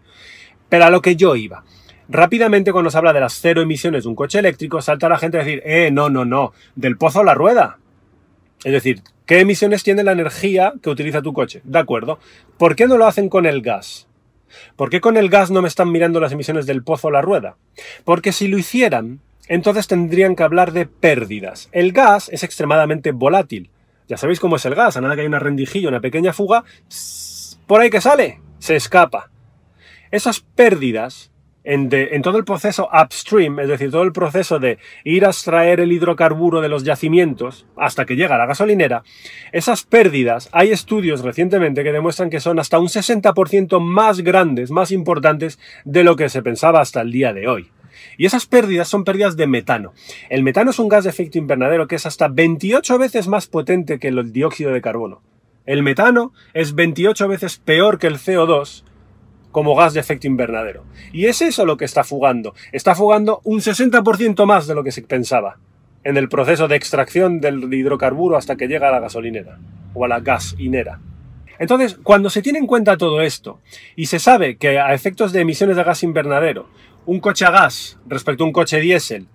Pero 0.68 0.86
a 0.86 0.90
lo 0.90 1.00
que 1.00 1.14
yo 1.14 1.36
iba. 1.36 1.62
Rápidamente 2.08 2.72
cuando 2.72 2.90
se 2.90 2.98
habla 2.98 3.12
de 3.12 3.20
las 3.20 3.40
cero 3.40 3.62
emisiones 3.62 4.04
de 4.04 4.08
un 4.10 4.14
coche 4.14 4.38
eléctrico, 4.38 4.82
salta 4.82 5.08
la 5.08 5.18
gente 5.18 5.38
a 5.38 5.44
decir, 5.44 5.62
eh, 5.64 5.90
no, 5.90 6.10
no, 6.10 6.24
no, 6.24 6.52
del 6.74 6.98
pozo 6.98 7.20
a 7.20 7.24
la 7.24 7.34
rueda. 7.34 7.78
Es 8.62 8.72
decir, 8.72 9.02
¿qué 9.26 9.40
emisiones 9.40 9.82
tiene 9.82 10.04
la 10.04 10.12
energía 10.12 10.74
que 10.82 10.90
utiliza 10.90 11.22
tu 11.22 11.32
coche? 11.32 11.62
De 11.64 11.78
acuerdo. 11.78 12.18
¿Por 12.58 12.76
qué 12.76 12.86
no 12.86 12.98
lo 12.98 13.06
hacen 13.06 13.28
con 13.28 13.46
el 13.46 13.62
gas? 13.62 14.06
¿Por 14.76 14.90
qué 14.90 15.00
con 15.00 15.16
el 15.16 15.28
gas 15.28 15.50
no 15.50 15.62
me 15.62 15.68
están 15.68 15.90
mirando 15.90 16.20
las 16.20 16.32
emisiones 16.32 16.66
del 16.66 16.82
pozo 16.82 17.08
a 17.08 17.12
la 17.12 17.22
rueda? 17.22 17.56
Porque 18.04 18.32
si 18.32 18.48
lo 18.48 18.58
hicieran, 18.58 19.20
entonces 19.48 19.86
tendrían 19.86 20.36
que 20.36 20.42
hablar 20.42 20.72
de 20.72 20.86
pérdidas. 20.86 21.68
El 21.72 21.92
gas 21.92 22.28
es 22.30 22.42
extremadamente 22.42 23.12
volátil. 23.12 23.70
Ya 24.08 24.16
sabéis 24.16 24.40
cómo 24.40 24.56
es 24.56 24.64
el 24.66 24.74
gas, 24.74 24.96
a 24.96 25.00
nada 25.00 25.14
que 25.14 25.22
hay 25.22 25.26
una 25.26 25.38
rendijilla, 25.38 25.88
una 25.88 26.00
pequeña 26.00 26.34
fuga, 26.34 26.64
por 27.66 27.80
ahí 27.80 27.88
que 27.88 28.02
sale, 28.02 28.40
se 28.58 28.76
escapa. 28.76 29.30
Esas 30.10 30.40
pérdidas 30.40 31.32
en, 31.64 32.22
todo 32.22 32.38
el 32.38 32.44
proceso 32.44 32.88
upstream, 32.92 33.58
es 33.58 33.68
decir, 33.68 33.90
todo 33.90 34.02
el 34.02 34.12
proceso 34.12 34.58
de 34.58 34.78
ir 35.02 35.24
a 35.24 35.30
extraer 35.30 35.80
el 35.80 35.92
hidrocarburo 35.92 36.60
de 36.60 36.68
los 36.68 36.84
yacimientos 36.84 37.66
hasta 37.76 38.04
que 38.04 38.16
llega 38.16 38.34
a 38.34 38.38
la 38.38 38.46
gasolinera, 38.46 39.02
esas 39.52 39.84
pérdidas, 39.84 40.50
hay 40.52 40.70
estudios 40.70 41.22
recientemente 41.22 41.82
que 41.82 41.92
demuestran 41.92 42.30
que 42.30 42.40
son 42.40 42.58
hasta 42.58 42.78
un 42.78 42.88
60% 42.88 43.80
más 43.80 44.20
grandes, 44.20 44.70
más 44.70 44.92
importantes 44.92 45.58
de 45.84 46.04
lo 46.04 46.16
que 46.16 46.28
se 46.28 46.42
pensaba 46.42 46.80
hasta 46.80 47.00
el 47.00 47.10
día 47.10 47.32
de 47.32 47.48
hoy. 47.48 47.70
Y 48.18 48.26
esas 48.26 48.46
pérdidas 48.46 48.88
son 48.88 49.04
pérdidas 49.04 49.36
de 49.36 49.46
metano. 49.46 49.92
El 50.28 50.42
metano 50.42 50.70
es 50.70 50.78
un 50.78 50.88
gas 50.88 51.04
de 51.04 51.10
efecto 51.10 51.38
invernadero 51.38 51.88
que 51.88 51.96
es 51.96 52.06
hasta 52.06 52.28
28 52.28 52.98
veces 52.98 53.28
más 53.28 53.46
potente 53.46 53.98
que 53.98 54.08
el 54.08 54.32
dióxido 54.32 54.72
de 54.72 54.82
carbono. 54.82 55.22
El 55.64 55.82
metano 55.82 56.32
es 56.52 56.74
28 56.74 57.26
veces 57.26 57.58
peor 57.58 57.98
que 57.98 58.06
el 58.06 58.16
CO2 58.16 58.84
como 59.54 59.76
gas 59.76 59.94
de 59.94 60.00
efecto 60.00 60.26
invernadero. 60.26 60.82
Y 61.12 61.26
es 61.26 61.40
eso 61.40 61.64
lo 61.64 61.76
que 61.76 61.84
está 61.84 62.02
fugando. 62.02 62.56
Está 62.72 62.96
fugando 62.96 63.40
un 63.44 63.60
60% 63.60 64.46
más 64.46 64.66
de 64.66 64.74
lo 64.74 64.82
que 64.82 64.90
se 64.90 65.02
pensaba 65.02 65.58
en 66.02 66.16
el 66.16 66.28
proceso 66.28 66.66
de 66.66 66.74
extracción 66.74 67.40
del 67.40 67.72
hidrocarburo 67.72 68.36
hasta 68.36 68.56
que 68.56 68.66
llega 68.66 68.88
a 68.88 68.90
la 68.90 68.98
gasolinera 68.98 69.60
o 69.94 70.04
a 70.04 70.08
la 70.08 70.18
gasinera. 70.18 70.98
Entonces, 71.60 71.96
cuando 72.02 72.30
se 72.30 72.42
tiene 72.42 72.58
en 72.58 72.66
cuenta 72.66 72.96
todo 72.96 73.20
esto 73.20 73.60
y 73.94 74.06
se 74.06 74.18
sabe 74.18 74.56
que 74.56 74.80
a 74.80 74.92
efectos 74.92 75.32
de 75.32 75.42
emisiones 75.42 75.76
de 75.76 75.84
gas 75.84 76.02
invernadero 76.02 76.68
un 77.06 77.20
coche 77.20 77.44
a 77.44 77.52
gas 77.52 77.96
respecto 78.08 78.42
a 78.42 78.48
un 78.48 78.52
coche 78.52 78.80
diésel 78.80 79.28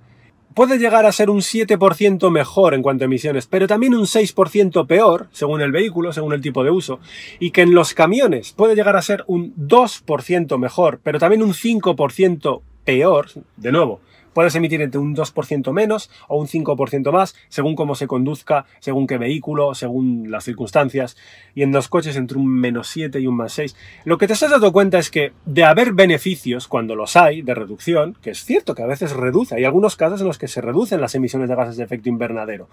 puede 0.60 0.78
llegar 0.78 1.06
a 1.06 1.14
ser 1.14 1.30
un 1.30 1.40
7% 1.40 2.30
mejor 2.30 2.74
en 2.74 2.82
cuanto 2.82 3.06
a 3.06 3.08
emisiones, 3.08 3.48
pero 3.48 3.66
también 3.66 3.96
un 3.96 4.04
6% 4.04 4.88
peor, 4.88 5.28
según 5.32 5.62
el 5.62 5.72
vehículo, 5.72 6.12
según 6.12 6.34
el 6.34 6.42
tipo 6.42 6.66
de 6.66 6.70
uso, 6.70 7.00
y 7.40 7.52
que 7.52 7.62
en 7.62 7.74
los 7.74 7.94
camiones 7.94 8.52
puede 8.52 8.76
llegar 8.76 8.98
a 8.98 9.02
ser 9.02 9.24
un 9.28 9.56
2% 9.56 10.58
mejor, 10.58 11.00
pero 11.02 11.18
también 11.18 11.44
un 11.44 11.54
5% 11.54 12.62
peor, 12.84 13.28
de 13.56 13.72
nuevo, 13.72 14.02
Puedes 14.34 14.56
emitir 14.56 14.82
entre 14.82 15.00
un 15.00 15.16
2% 15.16 15.72
menos 15.72 16.10
o 16.28 16.38
un 16.38 16.48
5% 16.48 17.12
más, 17.12 17.36
según 17.50 17.76
cómo 17.76 17.96
se 17.96 18.08
conduzca, 18.08 18.66
según 18.80 19.08
qué 19.08 19.18
vehículo, 19.18 19.76
según 19.76 20.32
las 20.32 20.44
circunstancias. 20.44 21.18
Y 21.56 21.64
en 21.64 21.72
los 21.72 21.90
coches 21.90 22.16
entre 22.16 22.38
un 22.38 22.48
menos 22.48 22.88
7 22.88 23.20
y 23.20 23.28
un 23.28 23.36
más 23.36 23.54
6. 23.54 23.76
Lo 24.06 24.18
que 24.18 24.28
te 24.28 24.34
estás 24.34 24.52
dando 24.52 24.72
cuenta 24.72 25.00
es 25.00 25.10
que 25.10 25.34
de 25.46 25.64
haber 25.64 25.94
beneficios, 25.94 26.68
cuando 26.68 26.96
los 26.96 27.16
hay, 27.16 27.42
de 27.42 27.56
reducción, 27.56 28.18
que 28.22 28.32
es 28.32 28.44
cierto 28.44 28.76
que 28.76 28.84
a 28.84 28.88
veces 28.88 29.12
reduce, 29.12 29.56
hay 29.56 29.66
algunos 29.66 29.96
casos 29.96 30.22
en 30.22 30.28
los 30.28 30.38
que 30.38 30.48
se 30.48 30.62
reducen 30.62 31.02
las 31.02 31.16
emisiones 31.16 31.50
de 31.50 31.56
gases 31.56 31.78
de 31.78 31.84
efecto 31.84 32.10
invernadero, 32.10 32.70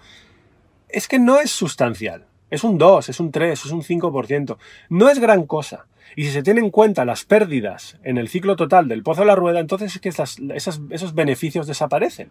es 0.89 1.07
que 1.07 1.19
no 1.19 1.39
es 1.39 1.51
sustancial. 1.51 2.25
Es 2.49 2.63
un 2.63 2.77
2, 2.77 3.09
es 3.09 3.19
un 3.19 3.31
3, 3.31 3.65
es 3.65 3.71
un 3.71 3.81
5%. 3.81 4.57
No 4.89 5.09
es 5.09 5.19
gran 5.19 5.45
cosa. 5.45 5.85
Y 6.15 6.23
si 6.23 6.31
se 6.31 6.43
tienen 6.43 6.65
en 6.65 6.71
cuenta 6.71 7.05
las 7.05 7.25
pérdidas 7.25 7.97
en 8.03 8.17
el 8.17 8.29
ciclo 8.29 8.55
total 8.55 8.87
del 8.87 9.03
pozo 9.03 9.21
de 9.21 9.27
la 9.27 9.35
rueda, 9.35 9.59
entonces 9.59 9.95
es 9.95 10.01
que 10.01 10.09
esos 10.09 11.13
beneficios 11.13 11.67
desaparecen. 11.67 12.29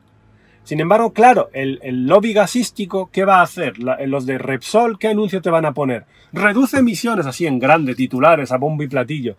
Sin 0.65 0.81
embargo, 0.81 1.13
claro, 1.13 1.49
el, 1.53 1.79
el, 1.83 2.07
lobby 2.07 2.33
gasístico, 2.33 3.11
¿qué 3.13 3.25
va 3.25 3.39
a 3.39 3.43
hacer? 3.43 3.79
los 3.79 4.27
de 4.27 4.39
Repsol, 4.39 4.99
¿qué 4.99 5.09
anuncio 5.09 5.41
te 5.41 5.51
van 5.51 5.65
a 5.65 5.75
poner? 5.75 6.07
Reduce 6.33 6.79
emisiones 6.79 7.27
así 7.27 7.47
en 7.47 7.61
grande, 7.61 7.95
titulares, 7.95 8.51
a 8.51 8.57
bombo 8.57 8.83
y 8.83 8.89
platillo 8.89 9.37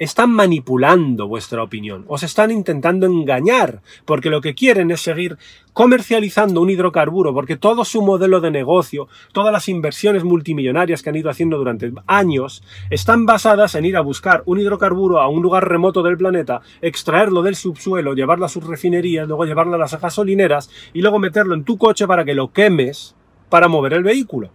están 0.00 0.30
manipulando 0.30 1.28
vuestra 1.28 1.62
opinión, 1.62 2.06
os 2.08 2.22
están 2.22 2.50
intentando 2.50 3.04
engañar, 3.04 3.82
porque 4.06 4.30
lo 4.30 4.40
que 4.40 4.54
quieren 4.54 4.90
es 4.90 5.02
seguir 5.02 5.36
comercializando 5.74 6.62
un 6.62 6.70
hidrocarburo, 6.70 7.34
porque 7.34 7.58
todo 7.58 7.84
su 7.84 8.00
modelo 8.00 8.40
de 8.40 8.50
negocio, 8.50 9.08
todas 9.32 9.52
las 9.52 9.68
inversiones 9.68 10.24
multimillonarias 10.24 11.02
que 11.02 11.10
han 11.10 11.16
ido 11.16 11.28
haciendo 11.28 11.58
durante 11.58 11.92
años, 12.06 12.62
están 12.88 13.26
basadas 13.26 13.74
en 13.74 13.84
ir 13.84 13.98
a 13.98 14.00
buscar 14.00 14.42
un 14.46 14.58
hidrocarburo 14.58 15.20
a 15.20 15.28
un 15.28 15.42
lugar 15.42 15.68
remoto 15.68 16.02
del 16.02 16.16
planeta, 16.16 16.62
extraerlo 16.80 17.42
del 17.42 17.54
subsuelo, 17.54 18.14
llevarlo 18.14 18.46
a 18.46 18.48
sus 18.48 18.66
refinerías, 18.66 19.28
luego 19.28 19.44
llevarlo 19.44 19.74
a 19.74 19.78
las 19.78 20.00
gasolineras 20.00 20.70
y 20.94 21.02
luego 21.02 21.18
meterlo 21.18 21.54
en 21.54 21.64
tu 21.64 21.76
coche 21.76 22.06
para 22.06 22.24
que 22.24 22.32
lo 22.32 22.52
quemes 22.52 23.14
para 23.50 23.68
mover 23.68 23.92
el 23.92 24.02
vehículo. 24.02 24.50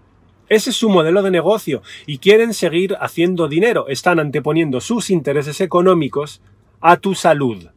Ese 0.49 0.69
es 0.69 0.75
su 0.75 0.89
modelo 0.89 1.23
de 1.23 1.31
negocio 1.31 1.81
y 2.05 2.19
quieren 2.19 2.53
seguir 2.53 2.95
haciendo 2.99 3.47
dinero. 3.47 3.87
Están 3.87 4.19
anteponiendo 4.19 4.81
sus 4.81 5.09
intereses 5.09 5.59
económicos 5.61 6.41
a 6.81 6.97
tu 6.97 7.15
salud. 7.15 7.67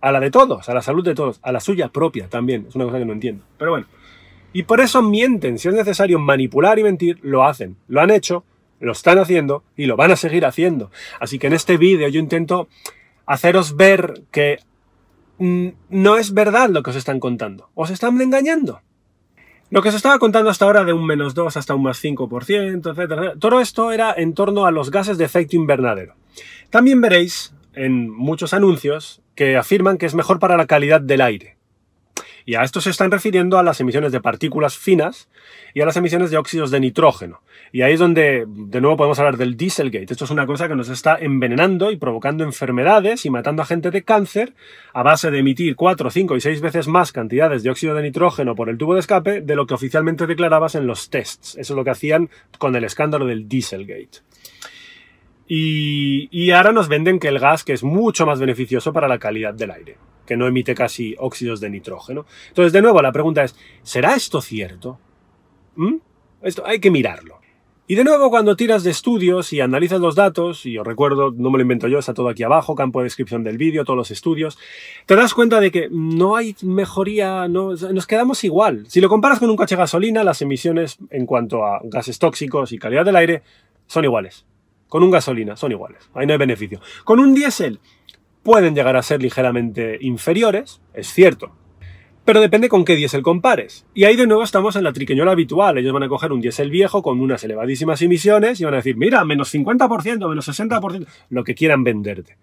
A 0.00 0.12
la 0.12 0.20
de 0.20 0.30
todos, 0.30 0.68
a 0.68 0.74
la 0.74 0.82
salud 0.82 1.04
de 1.04 1.14
todos, 1.14 1.40
a 1.42 1.52
la 1.52 1.60
suya 1.60 1.88
propia 1.88 2.28
también. 2.28 2.66
Es 2.68 2.74
una 2.74 2.84
cosa 2.84 2.98
que 2.98 3.06
no 3.06 3.12
entiendo. 3.12 3.44
Pero 3.58 3.70
bueno. 3.72 3.86
Y 4.52 4.62
por 4.62 4.80
eso 4.80 5.02
mienten. 5.02 5.58
Si 5.58 5.68
es 5.68 5.74
necesario 5.74 6.18
manipular 6.18 6.78
y 6.78 6.82
mentir, 6.82 7.18
lo 7.22 7.44
hacen. 7.44 7.76
Lo 7.88 8.00
han 8.00 8.10
hecho, 8.10 8.44
lo 8.80 8.92
están 8.92 9.18
haciendo 9.18 9.64
y 9.76 9.86
lo 9.86 9.96
van 9.96 10.12
a 10.12 10.16
seguir 10.16 10.44
haciendo. 10.44 10.90
Así 11.20 11.38
que 11.38 11.46
en 11.46 11.54
este 11.54 11.76
vídeo 11.76 12.08
yo 12.08 12.20
intento 12.20 12.68
haceros 13.26 13.76
ver 13.76 14.22
que 14.30 14.58
mm, 15.38 15.68
no 15.90 16.16
es 16.16 16.32
verdad 16.32 16.70
lo 16.70 16.82
que 16.82 16.90
os 16.90 16.96
están 16.96 17.20
contando. 17.20 17.68
Os 17.74 17.90
están 17.90 18.20
engañando. 18.20 18.80
Lo 19.68 19.82
que 19.82 19.90
se 19.90 19.96
estaba 19.96 20.20
contando 20.20 20.48
hasta 20.48 20.64
ahora 20.64 20.84
de 20.84 20.92
un 20.92 21.04
menos 21.04 21.34
2 21.34 21.56
hasta 21.56 21.74
un 21.74 21.82
más 21.82 22.02
5%, 22.02 22.90
etcétera, 22.90 23.32
todo 23.38 23.60
esto 23.60 23.90
era 23.90 24.14
en 24.16 24.32
torno 24.32 24.64
a 24.64 24.70
los 24.70 24.92
gases 24.92 25.18
de 25.18 25.24
efecto 25.24 25.56
invernadero. 25.56 26.14
También 26.70 27.00
veréis 27.00 27.52
en 27.74 28.08
muchos 28.08 28.54
anuncios 28.54 29.22
que 29.34 29.56
afirman 29.56 29.98
que 29.98 30.06
es 30.06 30.14
mejor 30.14 30.38
para 30.38 30.56
la 30.56 30.66
calidad 30.66 31.00
del 31.00 31.20
aire. 31.20 31.56
Y 32.46 32.54
a 32.54 32.62
esto 32.62 32.80
se 32.80 32.90
están 32.90 33.10
refiriendo 33.10 33.58
a 33.58 33.64
las 33.64 33.80
emisiones 33.80 34.12
de 34.12 34.20
partículas 34.20 34.78
finas 34.78 35.28
y 35.74 35.80
a 35.80 35.84
las 35.84 35.96
emisiones 35.96 36.30
de 36.30 36.38
óxidos 36.38 36.70
de 36.70 36.78
nitrógeno. 36.78 37.42
Y 37.72 37.82
ahí 37.82 37.94
es 37.94 37.98
donde 37.98 38.44
de 38.46 38.80
nuevo 38.80 38.96
podemos 38.96 39.18
hablar 39.18 39.36
del 39.36 39.56
Dieselgate. 39.56 40.12
Esto 40.12 40.24
es 40.24 40.30
una 40.30 40.46
cosa 40.46 40.68
que 40.68 40.76
nos 40.76 40.88
está 40.88 41.16
envenenando 41.16 41.90
y 41.90 41.96
provocando 41.96 42.44
enfermedades 42.44 43.26
y 43.26 43.30
matando 43.30 43.62
a 43.62 43.66
gente 43.66 43.90
de 43.90 44.04
cáncer 44.04 44.54
a 44.94 45.02
base 45.02 45.32
de 45.32 45.40
emitir 45.40 45.74
4, 45.74 46.08
5 46.08 46.36
y 46.36 46.40
6 46.40 46.60
veces 46.60 46.86
más 46.86 47.10
cantidades 47.10 47.64
de 47.64 47.70
óxido 47.70 47.96
de 47.96 48.04
nitrógeno 48.04 48.54
por 48.54 48.68
el 48.68 48.78
tubo 48.78 48.94
de 48.94 49.00
escape 49.00 49.40
de 49.40 49.56
lo 49.56 49.66
que 49.66 49.74
oficialmente 49.74 50.28
declarabas 50.28 50.76
en 50.76 50.86
los 50.86 51.10
tests. 51.10 51.56
Eso 51.58 51.72
es 51.72 51.76
lo 51.76 51.82
que 51.82 51.90
hacían 51.90 52.30
con 52.58 52.76
el 52.76 52.84
escándalo 52.84 53.26
del 53.26 53.48
Dieselgate. 53.48 54.20
Y, 55.48 56.28
y 56.30 56.50
ahora 56.50 56.72
nos 56.72 56.88
venden 56.88 57.18
que 57.18 57.28
el 57.28 57.38
gas 57.38 57.64
que 57.64 57.72
es 57.72 57.84
mucho 57.84 58.26
más 58.26 58.40
beneficioso 58.40 58.92
para 58.92 59.08
la 59.08 59.18
calidad 59.18 59.54
del 59.54 59.70
aire 59.70 59.96
que 60.26 60.36
no 60.36 60.46
emite 60.46 60.74
casi 60.74 61.14
óxidos 61.18 61.60
de 61.60 61.70
nitrógeno. 61.70 62.26
Entonces, 62.48 62.72
de 62.72 62.82
nuevo, 62.82 63.00
la 63.00 63.12
pregunta 63.12 63.44
es, 63.44 63.56
¿será 63.82 64.14
esto 64.14 64.42
cierto? 64.42 64.98
¿Mm? 65.76 65.94
Esto 66.42 66.66
hay 66.66 66.80
que 66.80 66.90
mirarlo. 66.90 67.36
Y 67.88 67.94
de 67.94 68.02
nuevo, 68.02 68.30
cuando 68.30 68.56
tiras 68.56 68.82
de 68.82 68.90
estudios 68.90 69.52
y 69.52 69.60
analizas 69.60 70.00
los 70.00 70.16
datos, 70.16 70.66
y 70.66 70.76
os 70.76 70.84
recuerdo, 70.84 71.30
no 71.30 71.50
me 71.50 71.58
lo 71.58 71.62
invento 71.62 71.86
yo, 71.86 72.00
está 72.00 72.14
todo 72.14 72.28
aquí 72.28 72.42
abajo, 72.42 72.74
campo 72.74 72.98
de 72.98 73.04
descripción 73.04 73.44
del 73.44 73.58
vídeo, 73.58 73.84
todos 73.84 73.96
los 73.96 74.10
estudios, 74.10 74.58
te 75.06 75.14
das 75.14 75.34
cuenta 75.34 75.60
de 75.60 75.70
que 75.70 75.88
no 75.92 76.34
hay 76.34 76.56
mejoría, 76.62 77.46
no, 77.46 77.74
nos 77.74 78.06
quedamos 78.08 78.42
igual. 78.42 78.86
Si 78.88 79.00
lo 79.00 79.08
comparas 79.08 79.38
con 79.38 79.50
un 79.50 79.56
coche 79.56 79.76
gasolina, 79.76 80.24
las 80.24 80.42
emisiones 80.42 80.98
en 81.10 81.26
cuanto 81.26 81.64
a 81.64 81.80
gases 81.84 82.18
tóxicos 82.18 82.72
y 82.72 82.78
calidad 82.78 83.04
del 83.04 83.14
aire 83.14 83.42
son 83.86 84.02
iguales. 84.02 84.44
Con 84.88 85.02
un 85.02 85.10
gasolina 85.10 85.56
son 85.56 85.72
iguales, 85.72 86.10
ahí 86.14 86.26
no 86.26 86.32
hay 86.32 86.38
beneficio. 86.38 86.80
Con 87.04 87.20
un 87.20 87.34
diésel 87.34 87.80
pueden 88.42 88.74
llegar 88.74 88.96
a 88.96 89.02
ser 89.02 89.20
ligeramente 89.20 89.98
inferiores, 90.00 90.80
es 90.94 91.08
cierto, 91.12 91.52
pero 92.26 92.40
depende 92.40 92.68
con 92.68 92.84
qué 92.84 92.96
diésel 92.96 93.22
compares. 93.22 93.86
Y 93.94 94.04
ahí 94.04 94.16
de 94.16 94.26
nuevo 94.26 94.42
estamos 94.42 94.74
en 94.74 94.82
la 94.82 94.92
triqueñola 94.92 95.30
habitual. 95.30 95.78
Ellos 95.78 95.92
van 95.92 96.02
a 96.02 96.08
coger 96.08 96.32
un 96.32 96.40
diésel 96.40 96.70
viejo 96.70 97.00
con 97.00 97.20
unas 97.20 97.42
elevadísimas 97.44 98.02
emisiones 98.02 98.60
y 98.60 98.64
van 98.64 98.74
a 98.74 98.78
decir, 98.78 98.96
mira, 98.96 99.24
menos 99.24 99.54
50%, 99.54 100.28
menos 100.28 100.48
60%, 100.48 101.06
lo 101.30 101.44
que 101.44 101.54
quieran 101.54 101.84
venderte. 101.84 102.36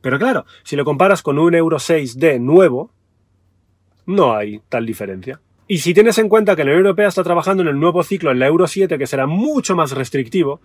Pero 0.00 0.18
claro, 0.18 0.46
si 0.64 0.76
lo 0.76 0.84
comparas 0.86 1.22
con 1.22 1.38
un 1.38 1.54
Euro 1.54 1.76
6D 1.76 2.40
nuevo, 2.40 2.90
no 4.06 4.34
hay 4.34 4.62
tal 4.70 4.86
diferencia. 4.86 5.42
Y 5.66 5.78
si 5.78 5.92
tienes 5.92 6.16
en 6.16 6.30
cuenta 6.30 6.56
que 6.56 6.64
la 6.64 6.70
Unión 6.70 6.86
Europea 6.86 7.08
está 7.08 7.22
trabajando 7.22 7.62
en 7.62 7.68
el 7.68 7.78
nuevo 7.78 8.02
ciclo, 8.02 8.30
en 8.30 8.38
la 8.38 8.46
Euro 8.46 8.66
7, 8.66 8.96
que 8.96 9.06
será 9.06 9.26
mucho 9.26 9.76
más 9.76 9.92
restrictivo, 9.92 10.62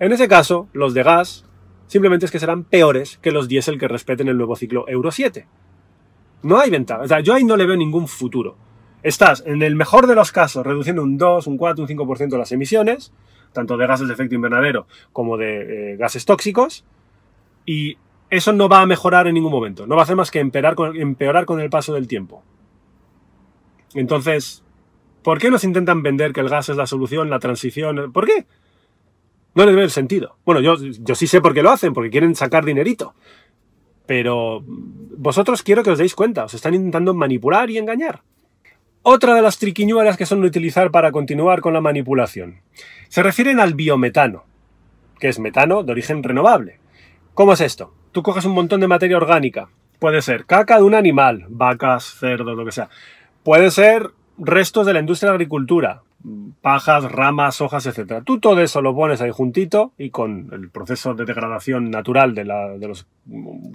en 0.00 0.12
ese 0.12 0.28
caso, 0.28 0.68
los 0.72 0.94
de 0.94 1.02
gas 1.02 1.44
simplemente 1.86 2.24
es 2.24 2.32
que 2.32 2.38
serán 2.38 2.64
peores 2.64 3.18
que 3.18 3.32
los 3.32 3.48
diésel 3.48 3.78
que 3.78 3.86
respeten 3.86 4.28
el 4.28 4.38
nuevo 4.38 4.56
ciclo 4.56 4.88
Euro 4.88 5.10
7. 5.10 5.46
No 6.42 6.58
hay 6.58 6.70
ventaja. 6.70 7.02
O 7.02 7.06
sea, 7.06 7.20
yo 7.20 7.34
ahí 7.34 7.44
no 7.44 7.56
le 7.56 7.66
veo 7.66 7.76
ningún 7.76 8.08
futuro. 8.08 8.56
Estás, 9.02 9.42
en 9.46 9.62
el 9.62 9.76
mejor 9.76 10.06
de 10.06 10.14
los 10.14 10.32
casos, 10.32 10.64
reduciendo 10.64 11.02
un 11.02 11.18
2, 11.18 11.46
un 11.46 11.58
4, 11.58 11.84
un 11.84 11.88
5% 11.88 12.38
las 12.38 12.50
emisiones, 12.52 13.12
tanto 13.52 13.76
de 13.76 13.86
gases 13.86 14.08
de 14.08 14.14
efecto 14.14 14.34
invernadero 14.34 14.86
como 15.12 15.36
de 15.36 15.92
eh, 15.92 15.96
gases 15.96 16.24
tóxicos, 16.24 16.84
y 17.66 17.98
eso 18.30 18.52
no 18.52 18.68
va 18.68 18.80
a 18.80 18.86
mejorar 18.86 19.26
en 19.26 19.34
ningún 19.34 19.52
momento. 19.52 19.86
No 19.86 19.96
va 19.96 20.02
a 20.02 20.04
hacer 20.04 20.16
más 20.16 20.30
que 20.30 20.40
empeorar 20.40 20.74
con, 20.74 20.96
empeorar 20.96 21.44
con 21.44 21.60
el 21.60 21.68
paso 21.68 21.92
del 21.92 22.08
tiempo. 22.08 22.42
Entonces, 23.94 24.62
¿por 25.22 25.38
qué 25.38 25.50
nos 25.50 25.64
intentan 25.64 26.02
vender 26.02 26.32
que 26.32 26.40
el 26.40 26.48
gas 26.48 26.68
es 26.68 26.76
la 26.76 26.86
solución, 26.86 27.28
la 27.28 27.38
transición? 27.38 28.12
¿Por 28.12 28.26
qué? 28.26 28.46
No 29.60 29.70
les 29.70 29.84
el 29.84 29.90
sentido. 29.90 30.36
Bueno, 30.44 30.60
yo, 30.60 30.76
yo 30.78 31.14
sí 31.14 31.26
sé 31.26 31.40
por 31.40 31.52
qué 31.52 31.62
lo 31.62 31.70
hacen, 31.70 31.92
porque 31.92 32.10
quieren 32.10 32.34
sacar 32.34 32.64
dinerito. 32.64 33.14
Pero 34.06 34.64
vosotros 34.66 35.62
quiero 35.62 35.82
que 35.82 35.90
os 35.90 35.98
deis 35.98 36.14
cuenta, 36.14 36.44
os 36.44 36.54
están 36.54 36.74
intentando 36.74 37.12
manipular 37.14 37.70
y 37.70 37.78
engañar. 37.78 38.22
Otra 39.02 39.34
de 39.34 39.42
las 39.42 39.58
triquiñuelas 39.58 40.16
que 40.16 40.26
son 40.26 40.42
utilizar 40.44 40.90
para 40.90 41.12
continuar 41.12 41.60
con 41.60 41.74
la 41.74 41.80
manipulación. 41.80 42.60
Se 43.08 43.22
refieren 43.22 43.60
al 43.60 43.74
biometano, 43.74 44.44
que 45.18 45.28
es 45.28 45.38
metano 45.38 45.82
de 45.82 45.92
origen 45.92 46.22
renovable. 46.22 46.80
¿Cómo 47.34 47.52
es 47.52 47.60
esto? 47.60 47.94
Tú 48.12 48.22
coges 48.22 48.44
un 48.44 48.52
montón 48.52 48.80
de 48.80 48.88
materia 48.88 49.16
orgánica, 49.16 49.68
Puede 50.00 50.22
ser 50.22 50.46
caca 50.46 50.78
de 50.78 50.82
un 50.82 50.94
animal, 50.94 51.44
vacas, 51.50 52.16
cerdos, 52.18 52.56
lo 52.56 52.64
que 52.64 52.72
sea. 52.72 52.88
Puede 53.44 53.70
ser 53.70 54.12
restos 54.38 54.86
de 54.86 54.94
la 54.94 55.00
industria 55.00 55.26
de 55.26 55.32
la 55.32 55.36
agricultura, 55.36 56.02
pajas, 56.60 57.10
ramas, 57.10 57.60
hojas, 57.60 57.86
etc. 57.86 58.22
Tú 58.24 58.40
todo 58.40 58.60
eso 58.60 58.82
lo 58.82 58.94
pones 58.94 59.20
ahí 59.20 59.30
juntito 59.30 59.92
y 59.98 60.10
con 60.10 60.50
el 60.52 60.70
proceso 60.70 61.14
de 61.14 61.24
degradación 61.24 61.90
natural 61.90 62.34
de, 62.34 62.44
los 62.44 63.06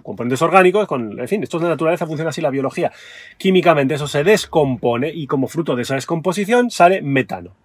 componentes 0.03 0.41
orgánicos, 0.41 0.87
con, 0.87 1.19
en 1.19 1.27
fin, 1.27 1.43
esto 1.43 1.57
es 1.57 1.63
de 1.63 1.69
naturaleza, 1.69 2.05
funciona 2.05 2.29
así 2.29 2.41
la 2.41 2.49
biología. 2.49 2.91
Químicamente 3.37 3.95
eso 3.95 4.07
se 4.07 4.23
descompone 4.23 5.11
y 5.13 5.27
como 5.27 5.47
fruto 5.47 5.75
de 5.75 5.83
esa 5.83 5.95
descomposición 5.95 6.69
sale 6.69 7.01
metano. 7.01 7.55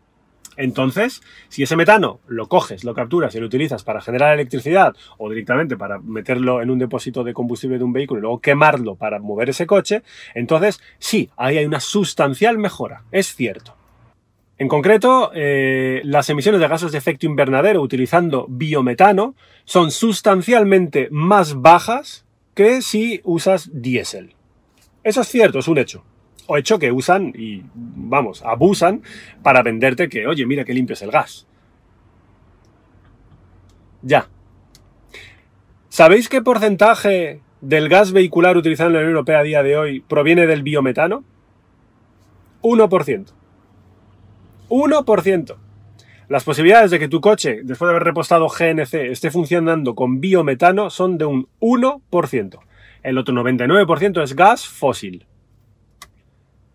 Entonces, 0.56 1.22
si 1.48 1.62
ese 1.62 1.76
metano 1.76 2.20
lo 2.26 2.48
coges, 2.48 2.84
lo 2.84 2.92
capturas 2.92 3.34
y 3.34 3.40
lo 3.40 3.46
utilizas 3.46 3.82
para 3.82 4.02
generar 4.02 4.34
electricidad 4.34 4.94
o 5.16 5.30
directamente 5.30 5.76
para 5.76 5.98
meterlo 5.98 6.60
en 6.60 6.70
un 6.70 6.78
depósito 6.78 7.24
de 7.24 7.32
combustible 7.32 7.78
de 7.78 7.84
un 7.84 7.94
vehículo 7.94 8.18
y 8.18 8.22
luego 8.22 8.40
quemarlo 8.40 8.96
para 8.96 9.20
mover 9.20 9.48
ese 9.50 9.66
coche, 9.66 10.02
entonces 10.34 10.80
sí, 10.98 11.30
ahí 11.36 11.56
hay 11.56 11.64
una 11.64 11.80
sustancial 11.80 12.58
mejora, 12.58 13.04
es 13.10 13.34
cierto. 13.34 13.79
En 14.60 14.68
concreto, 14.68 15.30
eh, 15.34 16.02
las 16.04 16.28
emisiones 16.28 16.60
de 16.60 16.68
gases 16.68 16.92
de 16.92 16.98
efecto 16.98 17.24
invernadero 17.24 17.80
utilizando 17.80 18.44
biometano 18.46 19.34
son 19.64 19.90
sustancialmente 19.90 21.08
más 21.10 21.62
bajas 21.62 22.26
que 22.52 22.82
si 22.82 23.22
usas 23.24 23.70
diésel. 23.72 24.34
Eso 25.02 25.22
es 25.22 25.28
cierto, 25.28 25.60
es 25.60 25.68
un 25.68 25.78
hecho 25.78 26.04
o 26.46 26.58
hecho 26.58 26.78
que 26.78 26.92
usan 26.92 27.32
y, 27.34 27.62
vamos, 27.74 28.42
abusan 28.44 29.00
para 29.42 29.62
venderte 29.62 30.10
que, 30.10 30.26
oye, 30.26 30.44
mira 30.44 30.66
qué 30.66 30.74
limpio 30.74 30.92
es 30.92 31.00
el 31.00 31.10
gas. 31.10 31.46
Ya. 34.02 34.28
¿Sabéis 35.88 36.28
qué 36.28 36.42
porcentaje 36.42 37.40
del 37.62 37.88
gas 37.88 38.12
vehicular 38.12 38.58
utilizado 38.58 38.90
en 38.90 38.92
la 38.92 38.98
Unión 38.98 39.12
Europea 39.12 39.38
a 39.38 39.42
día 39.42 39.62
de 39.62 39.78
hoy 39.78 40.00
proviene 40.00 40.46
del 40.46 40.62
biometano? 40.62 41.24
1%. 42.60 43.39
1%. 44.70 45.56
Las 46.28 46.44
posibilidades 46.44 46.92
de 46.92 46.98
que 46.98 47.08
tu 47.08 47.20
coche, 47.20 47.60
después 47.64 47.88
de 47.88 47.90
haber 47.90 48.04
repostado 48.04 48.46
GNC, 48.48 48.94
esté 49.10 49.30
funcionando 49.30 49.94
con 49.94 50.20
biometano 50.20 50.88
son 50.88 51.18
de 51.18 51.24
un 51.24 51.48
1%. 51.60 52.60
El 53.02 53.18
otro 53.18 53.34
99% 53.34 54.22
es 54.22 54.36
gas 54.36 54.66
fósil. 54.66 55.26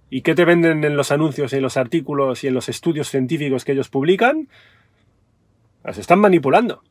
¿Y 0.10 0.22
qué 0.22 0.36
te 0.36 0.46
venden 0.46 0.84
en 0.84 0.98
los 0.98 1.12
anuncios, 1.12 1.54
en 1.54 1.62
los 1.62 1.78
artículos 1.78 2.44
y 2.44 2.48
en 2.48 2.54
los 2.54 2.70
estudios 2.70 3.10
científicos 3.10 3.64
que 3.64 3.72
ellos 3.72 3.90
publican? 3.90 4.50
Las 5.84 5.98
están 5.98 6.20
manipulando. 6.20 6.84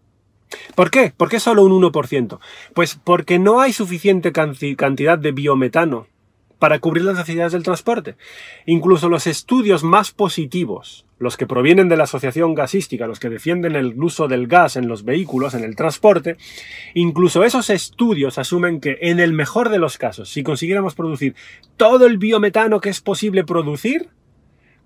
¿Por 0.75 0.90
qué? 0.90 1.12
¿Por 1.16 1.28
qué 1.28 1.40
solo 1.40 1.64
un 1.64 1.82
1%? 1.82 2.38
Pues 2.75 2.99
porque 3.02 3.38
no 3.38 3.61
hay 3.61 3.73
suficiente 3.73 4.32
cantidad 4.32 5.18
de 5.18 5.32
biometano 5.32 6.06
para 6.58 6.78
cubrir 6.78 7.04
las 7.04 7.16
necesidades 7.16 7.52
del 7.52 7.62
transporte. 7.62 8.16
Incluso 8.66 9.08
los 9.08 9.26
estudios 9.26 9.82
más 9.82 10.12
positivos, 10.12 11.06
los 11.18 11.37
que 11.37 11.46
provienen 11.46 11.88
de 11.88 11.96
la 11.96 12.04
asociación 12.04 12.54
gasística, 12.54 13.06
los 13.06 13.20
que 13.20 13.30
defienden 13.30 13.76
el 13.76 13.94
uso 14.02 14.28
del 14.28 14.46
gas 14.46 14.76
en 14.76 14.88
los 14.88 15.04
vehículos, 15.04 15.54
en 15.54 15.64
el 15.64 15.76
transporte, 15.76 16.37
incluso 16.94 17.44
esos 17.44 17.70
estudios 17.70 18.38
asumen 18.38 18.80
que 18.80 18.99
en 19.02 19.20
el 19.20 19.32
mejor 19.32 19.68
de 19.68 19.78
los 19.78 19.99
casos, 19.99 20.28
si 20.30 20.42
consiguiéramos 20.42 20.94
producir 20.94 21.34
todo 21.76 22.06
el 22.06 22.18
biometano 22.18 22.80
que 22.80 22.90
es 22.90 23.00
posible 23.00 23.44
producir, 23.44 24.08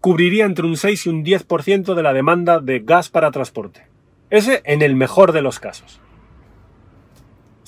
cubriría 0.00 0.44
entre 0.44 0.66
un 0.66 0.76
6 0.76 1.06
y 1.06 1.08
un 1.08 1.25
10% 1.25 1.94
de 1.94 2.02
la 2.02 2.12
demanda 2.12 2.60
de 2.60 2.80
gas 2.80 3.08
para 3.08 3.30
transporte. 3.30 3.87
Ese 4.30 4.62
en 4.64 4.82
el 4.82 4.94
mejor 4.94 5.32
de 5.32 5.42
los 5.42 5.58
casos. 5.58 6.00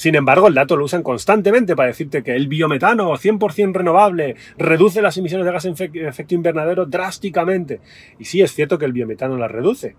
Sin 0.01 0.15
embargo, 0.15 0.49
el 0.49 0.55
dato 0.55 0.79
lo 0.79 0.87
usan 0.87 1.03
constantemente 1.03 1.77
para 1.77 1.89
decirte 1.89 2.23
que 2.23 2.35
el 2.35 2.49
biometano 2.49 3.13
100% 3.13 3.75
renovable 3.75 4.35
reduce 4.57 5.03
las 5.03 5.19
emisiones 5.19 5.45
de 5.45 5.53
gas 5.53 5.67
en 5.67 5.75
efecto 6.07 6.35
invernadero 6.35 6.87
drásticamente. 6.87 7.83
Y 8.19 8.25
sí, 8.25 8.41
es 8.41 8.55
cierto 8.55 8.79
que 8.79 8.87
el 8.87 8.95
biometano 8.95 9.37
las 9.37 9.51
reduce. 9.51 9.97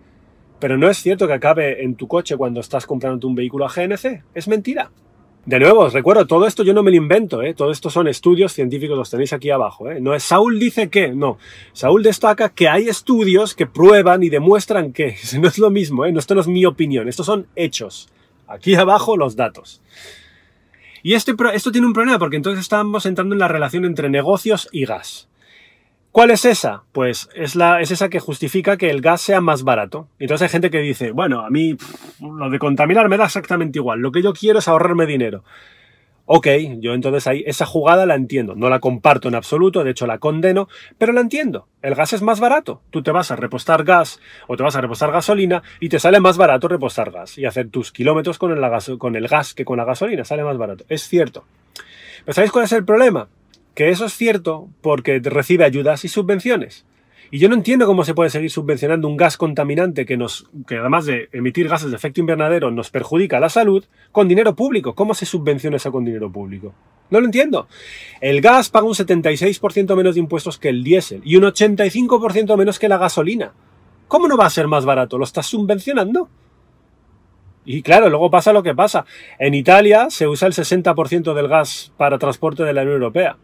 Pero 0.57 0.75
no 0.75 0.89
es 0.89 0.97
cierto 0.97 1.27
que 1.27 1.33
acabe 1.33 1.83
en 1.83 1.93
tu 1.93 2.07
coche 2.07 2.35
cuando 2.35 2.61
estás 2.61 2.87
comprando 2.87 3.27
un 3.27 3.35
vehículo 3.35 3.63
a 3.63 3.69
GNC. 3.71 4.23
Es 4.33 4.47
mentira. 4.47 4.89
De 5.45 5.59
nuevo, 5.59 5.81
os 5.81 5.93
recuerdo, 5.93 6.25
todo 6.25 6.47
esto 6.47 6.63
yo 6.63 6.73
no 6.73 6.81
me 6.81 6.89
lo 6.89 6.97
invento, 6.97 7.43
¿eh? 7.43 7.53
todo 7.53 7.69
esto 7.69 7.91
son 7.91 8.07
estudios 8.07 8.53
científicos, 8.53 8.97
los 8.97 9.11
tenéis 9.11 9.33
aquí 9.33 9.51
abajo. 9.51 9.91
¿eh? 9.91 10.01
No 10.01 10.15
es 10.15 10.23
Saúl 10.23 10.59
dice 10.59 10.89
que, 10.89 11.09
no. 11.09 11.37
Saúl 11.73 12.01
destaca 12.01 12.49
que 12.49 12.67
hay 12.67 12.89
estudios 12.89 13.53
que 13.53 13.67
prueban 13.67 14.23
y 14.23 14.29
demuestran 14.29 14.93
que. 14.93 15.15
No 15.39 15.47
es 15.47 15.59
lo 15.59 15.69
mismo, 15.69 16.05
¿eh? 16.05 16.13
esto 16.17 16.33
no 16.33 16.41
es 16.41 16.47
mi 16.47 16.65
opinión, 16.65 17.07
estos 17.07 17.27
son 17.27 17.45
hechos. 17.55 18.09
Aquí 18.51 18.75
abajo 18.75 19.17
los 19.17 19.35
datos. 19.35 19.81
Y 21.03 21.13
este, 21.13 21.33
esto 21.53 21.71
tiene 21.71 21.87
un 21.87 21.93
problema 21.93 22.19
porque 22.19 22.35
entonces 22.35 22.61
estamos 22.61 23.05
entrando 23.05 23.33
en 23.33 23.39
la 23.39 23.47
relación 23.47 23.85
entre 23.85 24.09
negocios 24.09 24.69
y 24.71 24.85
gas. 24.85 25.27
¿Cuál 26.11 26.31
es 26.31 26.43
esa? 26.43 26.83
Pues 26.91 27.29
es, 27.35 27.55
la, 27.55 27.79
es 27.79 27.89
esa 27.89 28.09
que 28.09 28.19
justifica 28.19 28.75
que 28.75 28.89
el 28.89 29.01
gas 29.01 29.21
sea 29.21 29.39
más 29.39 29.63
barato. 29.63 30.09
Entonces 30.19 30.43
hay 30.43 30.51
gente 30.51 30.69
que 30.69 30.79
dice, 30.79 31.11
bueno, 31.11 31.45
a 31.45 31.49
mí 31.49 31.77
lo 32.19 32.49
de 32.49 32.59
contaminar 32.59 33.07
me 33.07 33.17
da 33.17 33.25
exactamente 33.25 33.79
igual. 33.79 33.99
Lo 33.99 34.11
que 34.11 34.21
yo 34.21 34.33
quiero 34.33 34.59
es 34.59 34.67
ahorrarme 34.67 35.05
dinero. 35.05 35.43
Ok, 36.33 36.47
yo 36.79 36.93
entonces 36.93 37.27
ahí 37.27 37.43
esa 37.45 37.65
jugada 37.65 38.05
la 38.05 38.15
entiendo. 38.15 38.55
No 38.55 38.69
la 38.69 38.79
comparto 38.79 39.27
en 39.27 39.35
absoluto, 39.35 39.83
de 39.83 39.91
hecho 39.91 40.07
la 40.07 40.17
condeno, 40.17 40.69
pero 40.97 41.11
la 41.11 41.19
entiendo. 41.19 41.67
El 41.81 41.93
gas 41.93 42.13
es 42.13 42.21
más 42.21 42.39
barato. 42.39 42.81
Tú 42.89 43.03
te 43.03 43.11
vas 43.11 43.31
a 43.31 43.35
repostar 43.35 43.83
gas 43.83 44.21
o 44.47 44.55
te 44.55 44.63
vas 44.63 44.77
a 44.77 44.79
repostar 44.79 45.11
gasolina 45.11 45.61
y 45.81 45.89
te 45.89 45.99
sale 45.99 46.21
más 46.21 46.37
barato 46.37 46.69
repostar 46.69 47.11
gas 47.11 47.37
y 47.37 47.43
hacer 47.43 47.67
tus 47.67 47.91
kilómetros 47.91 48.37
con 48.37 48.53
el, 48.53 48.61
gas, 48.61 48.91
con 48.97 49.17
el 49.17 49.27
gas 49.27 49.53
que 49.53 49.65
con 49.65 49.75
la 49.75 49.83
gasolina. 49.83 50.23
Sale 50.23 50.45
más 50.45 50.57
barato. 50.57 50.85
Es 50.87 51.05
cierto. 51.05 51.43
Pero 52.23 52.33
¿sabéis 52.33 52.53
cuál 52.53 52.63
es 52.63 52.71
el 52.71 52.85
problema? 52.85 53.27
Que 53.75 53.89
eso 53.89 54.05
es 54.05 54.13
cierto 54.13 54.69
porque 54.79 55.19
recibe 55.21 55.65
ayudas 55.65 56.05
y 56.05 56.07
subvenciones. 56.07 56.85
Y 57.33 57.39
yo 57.39 57.47
no 57.47 57.55
entiendo 57.55 57.85
cómo 57.85 58.03
se 58.03 58.13
puede 58.13 58.29
seguir 58.29 58.51
subvencionando 58.51 59.07
un 59.07 59.15
gas 59.15 59.37
contaminante 59.37 60.05
que 60.05 60.17
nos, 60.17 60.49
que 60.67 60.75
además 60.75 61.05
de 61.05 61.29
emitir 61.31 61.69
gases 61.69 61.89
de 61.89 61.95
efecto 61.95 62.19
invernadero, 62.19 62.71
nos 62.71 62.91
perjudica 62.91 63.39
la 63.39 63.47
salud 63.47 63.85
con 64.11 64.27
dinero 64.27 64.53
público. 64.53 64.95
¿Cómo 64.95 65.13
se 65.13 65.25
subvenciona 65.25 65.77
eso 65.77 65.93
con 65.93 66.03
dinero 66.03 66.29
público? 66.29 66.73
No 67.09 67.21
lo 67.21 67.25
entiendo. 67.25 67.69
El 68.19 68.41
gas 68.41 68.69
paga 68.69 68.85
un 68.85 68.95
76% 68.95 69.95
menos 69.95 70.15
de 70.15 70.19
impuestos 70.19 70.59
que 70.59 70.67
el 70.67 70.83
diésel 70.83 71.21
y 71.23 71.37
un 71.37 71.43
85% 71.43 72.57
menos 72.57 72.79
que 72.79 72.89
la 72.89 72.97
gasolina. 72.97 73.53
¿Cómo 74.09 74.27
no 74.27 74.35
va 74.35 74.47
a 74.47 74.49
ser 74.49 74.67
más 74.67 74.83
barato? 74.83 75.17
¿Lo 75.17 75.23
estás 75.23 75.45
subvencionando? 75.45 76.27
Y 77.63 77.81
claro, 77.81 78.09
luego 78.09 78.29
pasa 78.29 78.51
lo 78.51 78.61
que 78.61 78.75
pasa. 78.75 79.05
En 79.39 79.53
Italia 79.53 80.09
se 80.09 80.27
usa 80.27 80.49
el 80.49 80.53
60% 80.53 81.33
del 81.33 81.47
gas 81.47 81.93
para 81.95 82.19
transporte 82.19 82.63
de 82.63 82.73
la 82.73 82.81
Unión 82.81 82.95
Europea. 82.95 83.37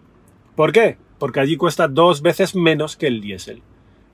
¿Por 0.58 0.74
qué? 0.74 0.98
Porque 1.20 1.40
allí 1.40 1.56
cuesta 1.56 1.88
dos 1.88 2.22
veces 2.22 2.54
menos 2.54 2.98
que 2.98 3.08
el 3.08 3.22
diésel 3.22 3.62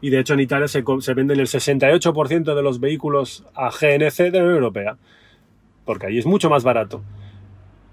y 0.04 0.10
de 0.10 0.20
hecho 0.20 0.34
en 0.34 0.42
Italia 0.42 0.68
se, 0.68 0.82
venden 1.14 1.40
el 1.40 1.48
68% 1.48 2.56
de 2.56 2.62
los 2.62 2.82
vehículos 2.82 3.46
a 3.56 3.70
GNC 3.70 4.18
de 4.18 4.32
la 4.32 4.44
Unión 4.44 4.56
Europea, 4.56 4.98
porque 5.86 6.08
ahí 6.08 6.18
es 6.18 6.26
mucho 6.26 6.50
más 6.50 6.66
barato. 6.66 7.02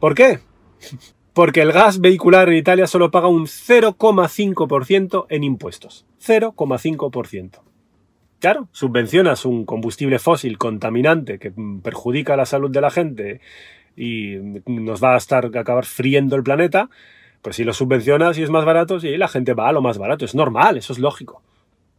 ¿Por 0.01 0.17
qué? 0.17 0.41
Porque 1.33 1.63
el 1.63 1.71
gas 1.71 2.01
vehicular 2.01 2.49
en 2.49 2.57
Italia 2.57 2.89
solo 2.89 3.13
paga 3.13 3.29
un 3.29 3.47
0,5% 3.47 5.27
en 5.29 5.45
impuestos. 5.45 6.05
0,5%. 6.21 7.61
Claro, 8.41 8.69
subvencionas 8.73 9.45
un 9.45 9.65
combustible 9.65 10.19
fósil 10.19 10.59
contaminante 10.59 11.39
que 11.39 11.53
perjudica 11.81 12.37
la 12.37 12.45
salud 12.45 12.73
de 12.73 12.81
la 12.81 12.91
gente 12.91 13.41
y 13.97 14.35
nos 14.67 15.03
va 15.03 15.15
a 15.15 15.19
estar 15.19 15.45
a 15.55 15.61
acabar 15.61 15.85
friendo 15.85 16.35
el 16.35 16.43
planeta, 16.43 16.91
pues 17.41 17.55
si 17.55 17.63
lo 17.63 17.73
subvencionas 17.73 18.37
y 18.37 18.43
es 18.43 18.51
más 18.51 18.65
barato, 18.65 18.99
sí, 18.99 19.17
la 19.17 19.29
gente 19.29 19.55
va 19.55 19.69
a 19.69 19.73
lo 19.73 19.81
más 19.81 19.99
barato. 19.99 20.25
Es 20.25 20.35
normal, 20.35 20.77
eso 20.77 20.93
es 20.93 20.99
lógico. 20.99 21.45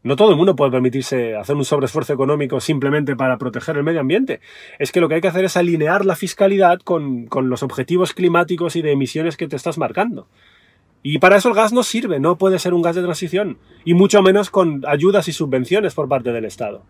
No 0.04 0.16
todo 0.16 0.32
el 0.32 0.38
mundo 0.38 0.56
puede 0.56 0.72
permitirse 0.72 1.36
hacer 1.36 1.56
un 1.56 1.64
sobreesfuerzo 1.64 2.14
económico 2.14 2.60
simplemente 2.60 3.16
para 3.16 3.38
proteger 3.38 3.78
el 3.78 3.84
medio 3.84 4.00
ambiente. 4.00 4.40
Es 4.80 4.92
que 4.92 5.00
lo 5.00 5.08
que 5.08 5.16
hay 5.16 5.22
que 5.22 5.28
hacer 5.28 5.46
es 5.46 5.58
alinear 5.58 6.06
la 6.06 6.16
fiscalidad 6.16 6.80
con, 6.80 7.30
los 7.44 7.62
objetivos 7.62 8.14
climáticos 8.14 8.76
y 8.76 8.82
de 8.82 8.92
emisiones 8.92 9.38
que 9.38 9.48
te 9.48 9.56
estás 9.56 9.78
marcando. 9.78 10.28
Y 11.04 11.20
para 11.20 11.38
eso 11.38 11.50
el 11.50 11.56
gas 11.56 11.72
no 11.72 11.84
sirve, 11.84 12.20
no 12.20 12.38
puede 12.38 12.58
ser 12.58 12.74
un 12.74 12.82
gas 12.82 12.96
de 12.96 13.04
transición, 13.04 13.58
y 13.86 13.94
mucho 13.94 14.22
menos 14.22 14.50
con 14.50 14.84
ayudas 14.88 15.28
y 15.28 15.34
subvenciones 15.34 15.94
por 15.94 16.08
parte 16.08 16.32
del 16.32 16.46
Estado. 16.46 16.84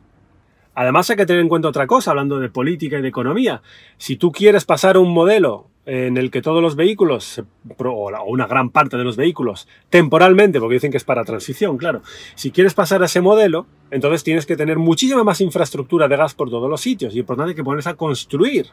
Además 0.73 1.09
hay 1.09 1.17
que 1.17 1.25
tener 1.25 1.41
en 1.41 1.49
cuenta 1.49 1.67
otra 1.67 1.87
cosa, 1.87 2.11
hablando 2.11 2.39
de 2.39 2.49
política 2.49 2.97
y 2.97 3.01
de 3.01 3.07
economía. 3.09 3.61
Si 3.97 4.15
tú 4.15 4.31
quieres 4.31 4.63
pasar 4.65 4.97
un 4.97 5.13
modelo 5.13 5.70
en 5.85 6.17
el 6.17 6.29
que 6.29 6.41
todos 6.41 6.61
los 6.61 6.75
vehículos, 6.75 7.41
o 7.77 8.23
una 8.27 8.45
gran 8.45 8.69
parte 8.69 8.97
de 8.97 9.03
los 9.03 9.17
vehículos, 9.17 9.67
temporalmente, 9.89 10.59
porque 10.59 10.75
dicen 10.75 10.91
que 10.91 10.97
es 10.97 11.03
para 11.03 11.23
transición, 11.23 11.77
claro, 11.77 12.01
si 12.35 12.51
quieres 12.51 12.73
pasar 12.73 13.01
a 13.01 13.05
ese 13.05 13.21
modelo, 13.21 13.65
entonces 13.89 14.23
tienes 14.23 14.45
que 14.45 14.55
tener 14.55 14.77
muchísima 14.77 15.23
más 15.23 15.41
infraestructura 15.41 16.07
de 16.07 16.17
gas 16.17 16.35
por 16.35 16.49
todos 16.49 16.69
los 16.69 16.81
sitios, 16.81 17.15
y 17.15 17.23
tanto 17.23 17.43
hay 17.43 17.55
que 17.55 17.63
ponerse 17.63 17.89
a 17.89 17.95
construir. 17.95 18.67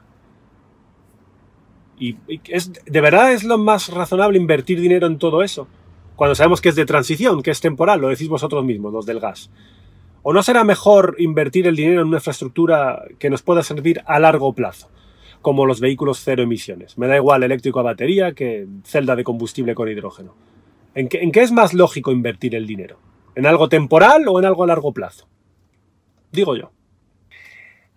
Y, 1.99 2.17
es, 2.49 2.73
de 2.73 3.01
verdad 3.01 3.33
es 3.33 3.43
lo 3.43 3.59
más 3.59 3.89
razonable 3.89 4.39
invertir 4.39 4.81
dinero 4.81 5.07
en 5.07 5.19
todo 5.19 5.43
eso, 5.43 5.67
cuando 6.15 6.35
sabemos 6.35 6.61
que 6.61 6.69
es 6.69 6.77
de 6.77 6.85
transición, 6.85 7.43
que 7.43 7.53
es 7.53 7.61
temporal, 7.61 8.01
lo 8.01 8.09
decís 8.09 8.29
vosotros 8.29 8.65
mismos, 8.65 8.93
los 8.93 9.07
del 9.07 9.21
gas. 9.21 9.51
¿O 10.23 10.33
no 10.33 10.43
será 10.43 10.63
mejor 10.63 11.15
invertir 11.19 11.67
el 11.67 11.77
dinero 11.77 12.03
en 12.03 12.09
una 12.09 12.17
infraestructura 12.19 13.05
que 13.19 13.31
nos 13.31 13.43
pueda 13.43 13.63
servir 13.63 14.03
a 14.05 14.19
largo 14.19 14.53
plazo? 14.53 14.91
Como 15.43 15.67
los 15.67 15.81
vehículos 15.81 16.21
cero 16.23 16.43
emisiones. 16.43 16.99
Me 16.99 17.07
da 17.07 17.17
igual 17.17 17.43
eléctrico 17.43 17.81
a 17.81 17.85
batería 17.85 18.33
que 18.33 18.67
celda 18.85 19.17
de 19.17 19.25
combustible 19.25 19.75
con 19.75 19.89
hidrógeno. 19.89 20.35
¿En 20.95 21.09
qué, 21.09 21.19
¿En 21.19 21.33
qué 21.33 21.43
es 21.43 21.53
más 21.53 21.75
lógico 21.75 22.13
invertir 22.13 22.55
el 22.55 22.67
dinero? 22.67 22.99
¿En 23.35 23.47
algo 23.47 23.69
temporal 23.69 24.25
o 24.29 24.39
en 24.39 24.45
algo 24.45 24.65
a 24.65 24.67
largo 24.67 24.93
plazo? 24.93 25.29
Digo 26.33 26.57
yo. 26.57 26.73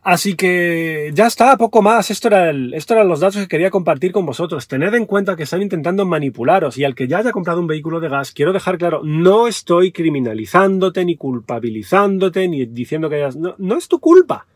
Así 0.04 0.36
que 0.36 1.12
ya 1.14 1.28
está, 1.28 1.56
poco 1.58 1.84
más. 1.84 2.10
Esto, 2.10 2.28
era 2.28 2.52
esto 2.74 2.96
eran 2.96 3.08
los 3.08 3.20
datos 3.20 3.42
que 3.42 3.48
quería 3.48 3.70
compartir 3.70 4.12
con 4.12 4.26
vosotros. 4.26 4.68
Tened 4.68 4.94
en 4.96 5.06
cuenta 5.06 5.36
que 5.36 5.44
están 5.44 5.62
intentando 5.62 6.06
manipularos 6.06 6.78
y 6.78 6.84
al 6.84 6.96
que 6.96 7.08
ya 7.08 7.20
haya 7.20 7.32
comprado 7.32 7.60
un 7.60 7.68
vehículo 7.68 8.00
de 8.00 8.10
gas, 8.10 8.32
quiero 8.32 8.52
dejar 8.52 8.80
claro, 8.80 9.02
no 9.04 9.48
estoy 9.48 9.92
criminalizándote, 9.92 11.06
ni 11.06 11.18
culpabilizándote, 11.18 12.48
ni 12.48 12.66
diciendo 12.66 13.10
que 13.10 13.18
hayas... 13.18 13.36
No, 13.36 13.54
no 13.60 13.78
es 13.78 13.88
tu 13.88 14.00
culpa. 14.00 14.48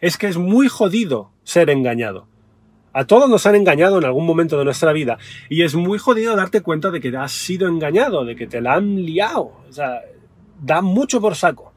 Es 0.00 0.16
que 0.16 0.28
es 0.28 0.36
muy 0.36 0.68
jodido 0.68 1.30
ser 1.44 1.70
engañado. 1.70 2.26
A 2.92 3.06
todos 3.06 3.30
nos 3.30 3.46
han 3.46 3.54
engañado 3.54 3.98
en 3.98 4.04
algún 4.04 4.26
momento 4.26 4.58
de 4.58 4.64
nuestra 4.64 4.92
vida 4.92 5.18
y 5.48 5.62
es 5.62 5.74
muy 5.74 5.98
jodido 5.98 6.34
darte 6.34 6.60
cuenta 6.60 6.90
de 6.90 7.00
que 7.00 7.16
has 7.16 7.32
sido 7.32 7.68
engañado, 7.68 8.24
de 8.24 8.34
que 8.34 8.46
te 8.46 8.60
la 8.60 8.74
han 8.74 9.04
liado. 9.04 9.52
O 9.68 9.72
sea, 9.72 10.00
da 10.60 10.82
mucho 10.82 11.20
por 11.20 11.36
saco. 11.36 11.72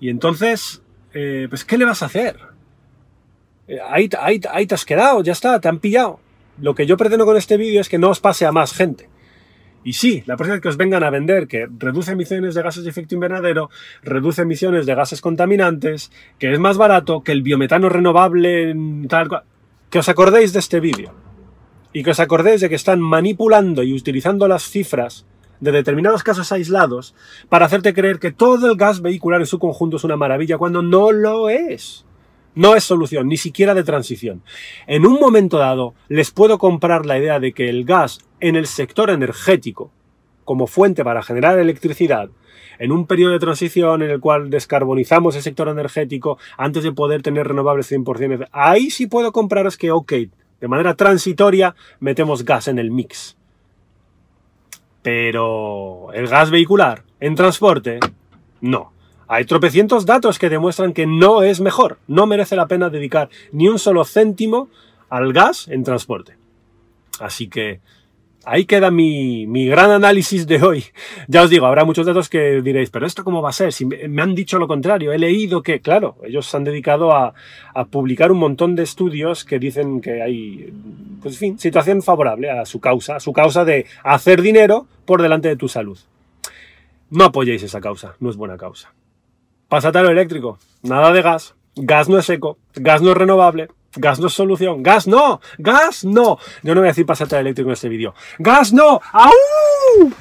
Y 0.00 0.08
entonces 0.08 0.82
eh, 1.14 1.46
pues 1.48 1.64
¿qué 1.64 1.78
le 1.78 1.84
vas 1.84 2.02
a 2.02 2.06
hacer? 2.06 2.36
Eh, 3.68 3.78
ahí, 3.88 4.10
ahí, 4.20 4.40
ahí 4.50 4.66
te 4.66 4.74
has 4.74 4.84
quedado, 4.84 5.22
ya 5.22 5.32
está, 5.32 5.60
te 5.60 5.68
han 5.68 5.78
pillado. 5.78 6.18
Lo 6.58 6.74
que 6.74 6.86
yo 6.86 6.96
pretendo 6.96 7.24
con 7.24 7.36
este 7.36 7.56
vídeo 7.56 7.80
es 7.80 7.88
que 7.88 7.98
no 7.98 8.10
os 8.10 8.20
pase 8.20 8.44
a 8.44 8.52
más 8.52 8.74
gente. 8.74 9.08
Y 9.84 9.92
sí, 9.92 10.24
la 10.26 10.36
próxima 10.36 10.54
vez 10.54 10.62
que 10.62 10.68
os 10.68 10.78
vengan 10.78 11.04
a 11.04 11.10
vender 11.10 11.46
que 11.46 11.68
reduce 11.78 12.12
emisiones 12.12 12.54
de 12.54 12.62
gases 12.62 12.84
de 12.84 12.90
efecto 12.90 13.14
invernadero, 13.14 13.68
reduce 14.02 14.42
emisiones 14.42 14.86
de 14.86 14.94
gases 14.94 15.20
contaminantes, 15.20 16.10
que 16.38 16.50
es 16.50 16.58
más 16.58 16.78
barato, 16.78 17.22
que 17.22 17.32
el 17.32 17.42
biometano 17.42 17.90
renovable, 17.90 18.74
tal 19.08 19.28
cual, 19.28 19.42
que 19.90 19.98
os 19.98 20.08
acordéis 20.08 20.54
de 20.54 20.60
este 20.60 20.80
vídeo. 20.80 21.12
Y 21.92 22.02
que 22.02 22.10
os 22.10 22.18
acordéis 22.18 22.62
de 22.62 22.70
que 22.70 22.74
están 22.74 23.00
manipulando 23.00 23.82
y 23.82 23.92
utilizando 23.92 24.48
las 24.48 24.64
cifras 24.64 25.26
de 25.60 25.70
determinados 25.70 26.22
casos 26.22 26.50
aislados 26.50 27.14
para 27.48 27.66
hacerte 27.66 27.94
creer 27.94 28.18
que 28.18 28.32
todo 28.32 28.70
el 28.70 28.76
gas 28.76 29.02
vehicular 29.02 29.40
en 29.40 29.46
su 29.46 29.58
conjunto 29.58 29.98
es 29.98 30.04
una 30.04 30.16
maravilla 30.16 30.58
cuando 30.58 30.82
no 30.82 31.12
lo 31.12 31.50
es. 31.50 32.04
No 32.54 32.76
es 32.76 32.84
solución, 32.84 33.28
ni 33.28 33.36
siquiera 33.36 33.74
de 33.74 33.84
transición. 33.84 34.42
En 34.86 35.06
un 35.06 35.18
momento 35.18 35.58
dado, 35.58 35.94
les 36.08 36.30
puedo 36.30 36.58
comprar 36.58 37.04
la 37.06 37.18
idea 37.18 37.40
de 37.40 37.52
que 37.52 37.68
el 37.68 37.84
gas 37.84 38.20
en 38.40 38.56
el 38.56 38.66
sector 38.66 39.10
energético, 39.10 39.90
como 40.44 40.66
fuente 40.66 41.02
para 41.04 41.22
generar 41.22 41.58
electricidad, 41.58 42.30
en 42.78 42.92
un 42.92 43.06
periodo 43.06 43.32
de 43.32 43.38
transición 43.38 44.02
en 44.02 44.10
el 44.10 44.20
cual 44.20 44.50
descarbonizamos 44.50 45.36
el 45.36 45.42
sector 45.42 45.68
energético 45.68 46.38
antes 46.56 46.82
de 46.82 46.92
poder 46.92 47.22
tener 47.22 47.46
renovables 47.48 47.90
100%, 47.90 48.48
ahí 48.52 48.90
sí 48.90 49.06
puedo 49.06 49.32
compraros 49.32 49.76
que, 49.76 49.90
ok, 49.90 50.12
de 50.60 50.68
manera 50.68 50.94
transitoria 50.94 51.74
metemos 52.00 52.44
gas 52.44 52.68
en 52.68 52.78
el 52.78 52.90
mix. 52.90 53.36
Pero 55.02 56.12
el 56.14 56.26
gas 56.28 56.50
vehicular 56.50 57.02
en 57.20 57.34
transporte, 57.34 58.00
no. 58.60 58.93
Hay 59.28 59.44
tropecientos 59.44 60.06
datos 60.06 60.38
que 60.38 60.50
demuestran 60.50 60.92
que 60.92 61.06
no 61.06 61.42
es 61.42 61.60
mejor. 61.60 61.98
No 62.06 62.26
merece 62.26 62.56
la 62.56 62.68
pena 62.68 62.90
dedicar 62.90 63.28
ni 63.52 63.68
un 63.68 63.78
solo 63.78 64.04
céntimo 64.04 64.68
al 65.08 65.32
gas 65.32 65.68
en 65.68 65.84
transporte. 65.84 66.36
Así 67.20 67.48
que 67.48 67.80
ahí 68.44 68.64
queda 68.66 68.90
mi, 68.90 69.46
gran 69.68 69.90
análisis 69.90 70.46
de 70.46 70.62
hoy. 70.62 70.84
Ya 71.28 71.42
os 71.42 71.50
digo, 71.50 71.66
habrá 71.66 71.84
muchos 71.84 72.06
datos 72.06 72.28
que 72.28 72.60
diréis, 72.62 72.90
pero 72.90 73.06
¿esto 73.06 73.24
cómo 73.24 73.40
va 73.40 73.48
a 73.48 73.52
ser? 73.52 73.72
Si 73.72 73.86
me 73.86 74.22
han 74.22 74.34
dicho 74.34 74.58
lo 74.58 74.68
contrario, 74.68 75.12
he 75.12 75.18
leído 75.18 75.62
que, 75.62 75.80
claro, 75.80 76.16
ellos 76.22 76.46
se 76.46 76.56
han 76.56 76.64
dedicado 76.64 77.12
a, 77.12 77.34
publicar 77.90 78.30
un 78.30 78.38
montón 78.38 78.76
de 78.76 78.82
estudios 78.82 79.44
que 79.44 79.58
dicen 79.58 80.00
que 80.00 80.22
hay, 80.22 80.72
pues 81.22 81.34
en 81.34 81.38
fin, 81.38 81.58
situación 81.58 82.02
favorable 82.02 82.50
a 82.50 82.64
su 82.66 82.80
causa, 82.80 83.16
a 83.16 83.20
su 83.20 83.32
causa 83.32 83.64
de 83.64 83.86
hacer 84.02 84.42
dinero 84.42 84.86
por 85.06 85.22
delante 85.22 85.48
de 85.48 85.56
tu 85.56 85.68
salud. 85.68 85.98
No 87.10 87.24
apoyéis 87.24 87.62
esa 87.62 87.80
causa, 87.80 88.16
no 88.20 88.30
es 88.30 88.36
buena 88.36 88.56
causa. 88.56 88.92
Pásate 89.68 89.98
a 89.98 90.02
lo 90.02 90.10
eléctrico, 90.10 90.58
nada 90.82 91.12
de 91.12 91.22
gas, 91.22 91.54
gas 91.74 92.08
no 92.08 92.18
es 92.18 92.26
seco, 92.26 92.58
gas 92.74 93.02
no 93.02 93.10
es 93.10 93.16
renovable, 93.16 93.68
Gas 93.96 94.18
no 94.18 94.26
es 94.26 94.32
solución. 94.32 94.82
Gas 94.82 95.06
no. 95.06 95.40
Gas 95.58 96.04
no. 96.04 96.38
Yo 96.62 96.74
no 96.74 96.80
voy 96.80 96.88
a 96.88 96.90
decir 96.90 97.06
pasarte 97.06 97.38
eléctrico 97.38 97.70
en 97.70 97.74
este 97.74 97.88
vídeo. 97.88 98.14
Gas 98.38 98.72
no. 98.72 99.00
¡Au! 99.12 100.12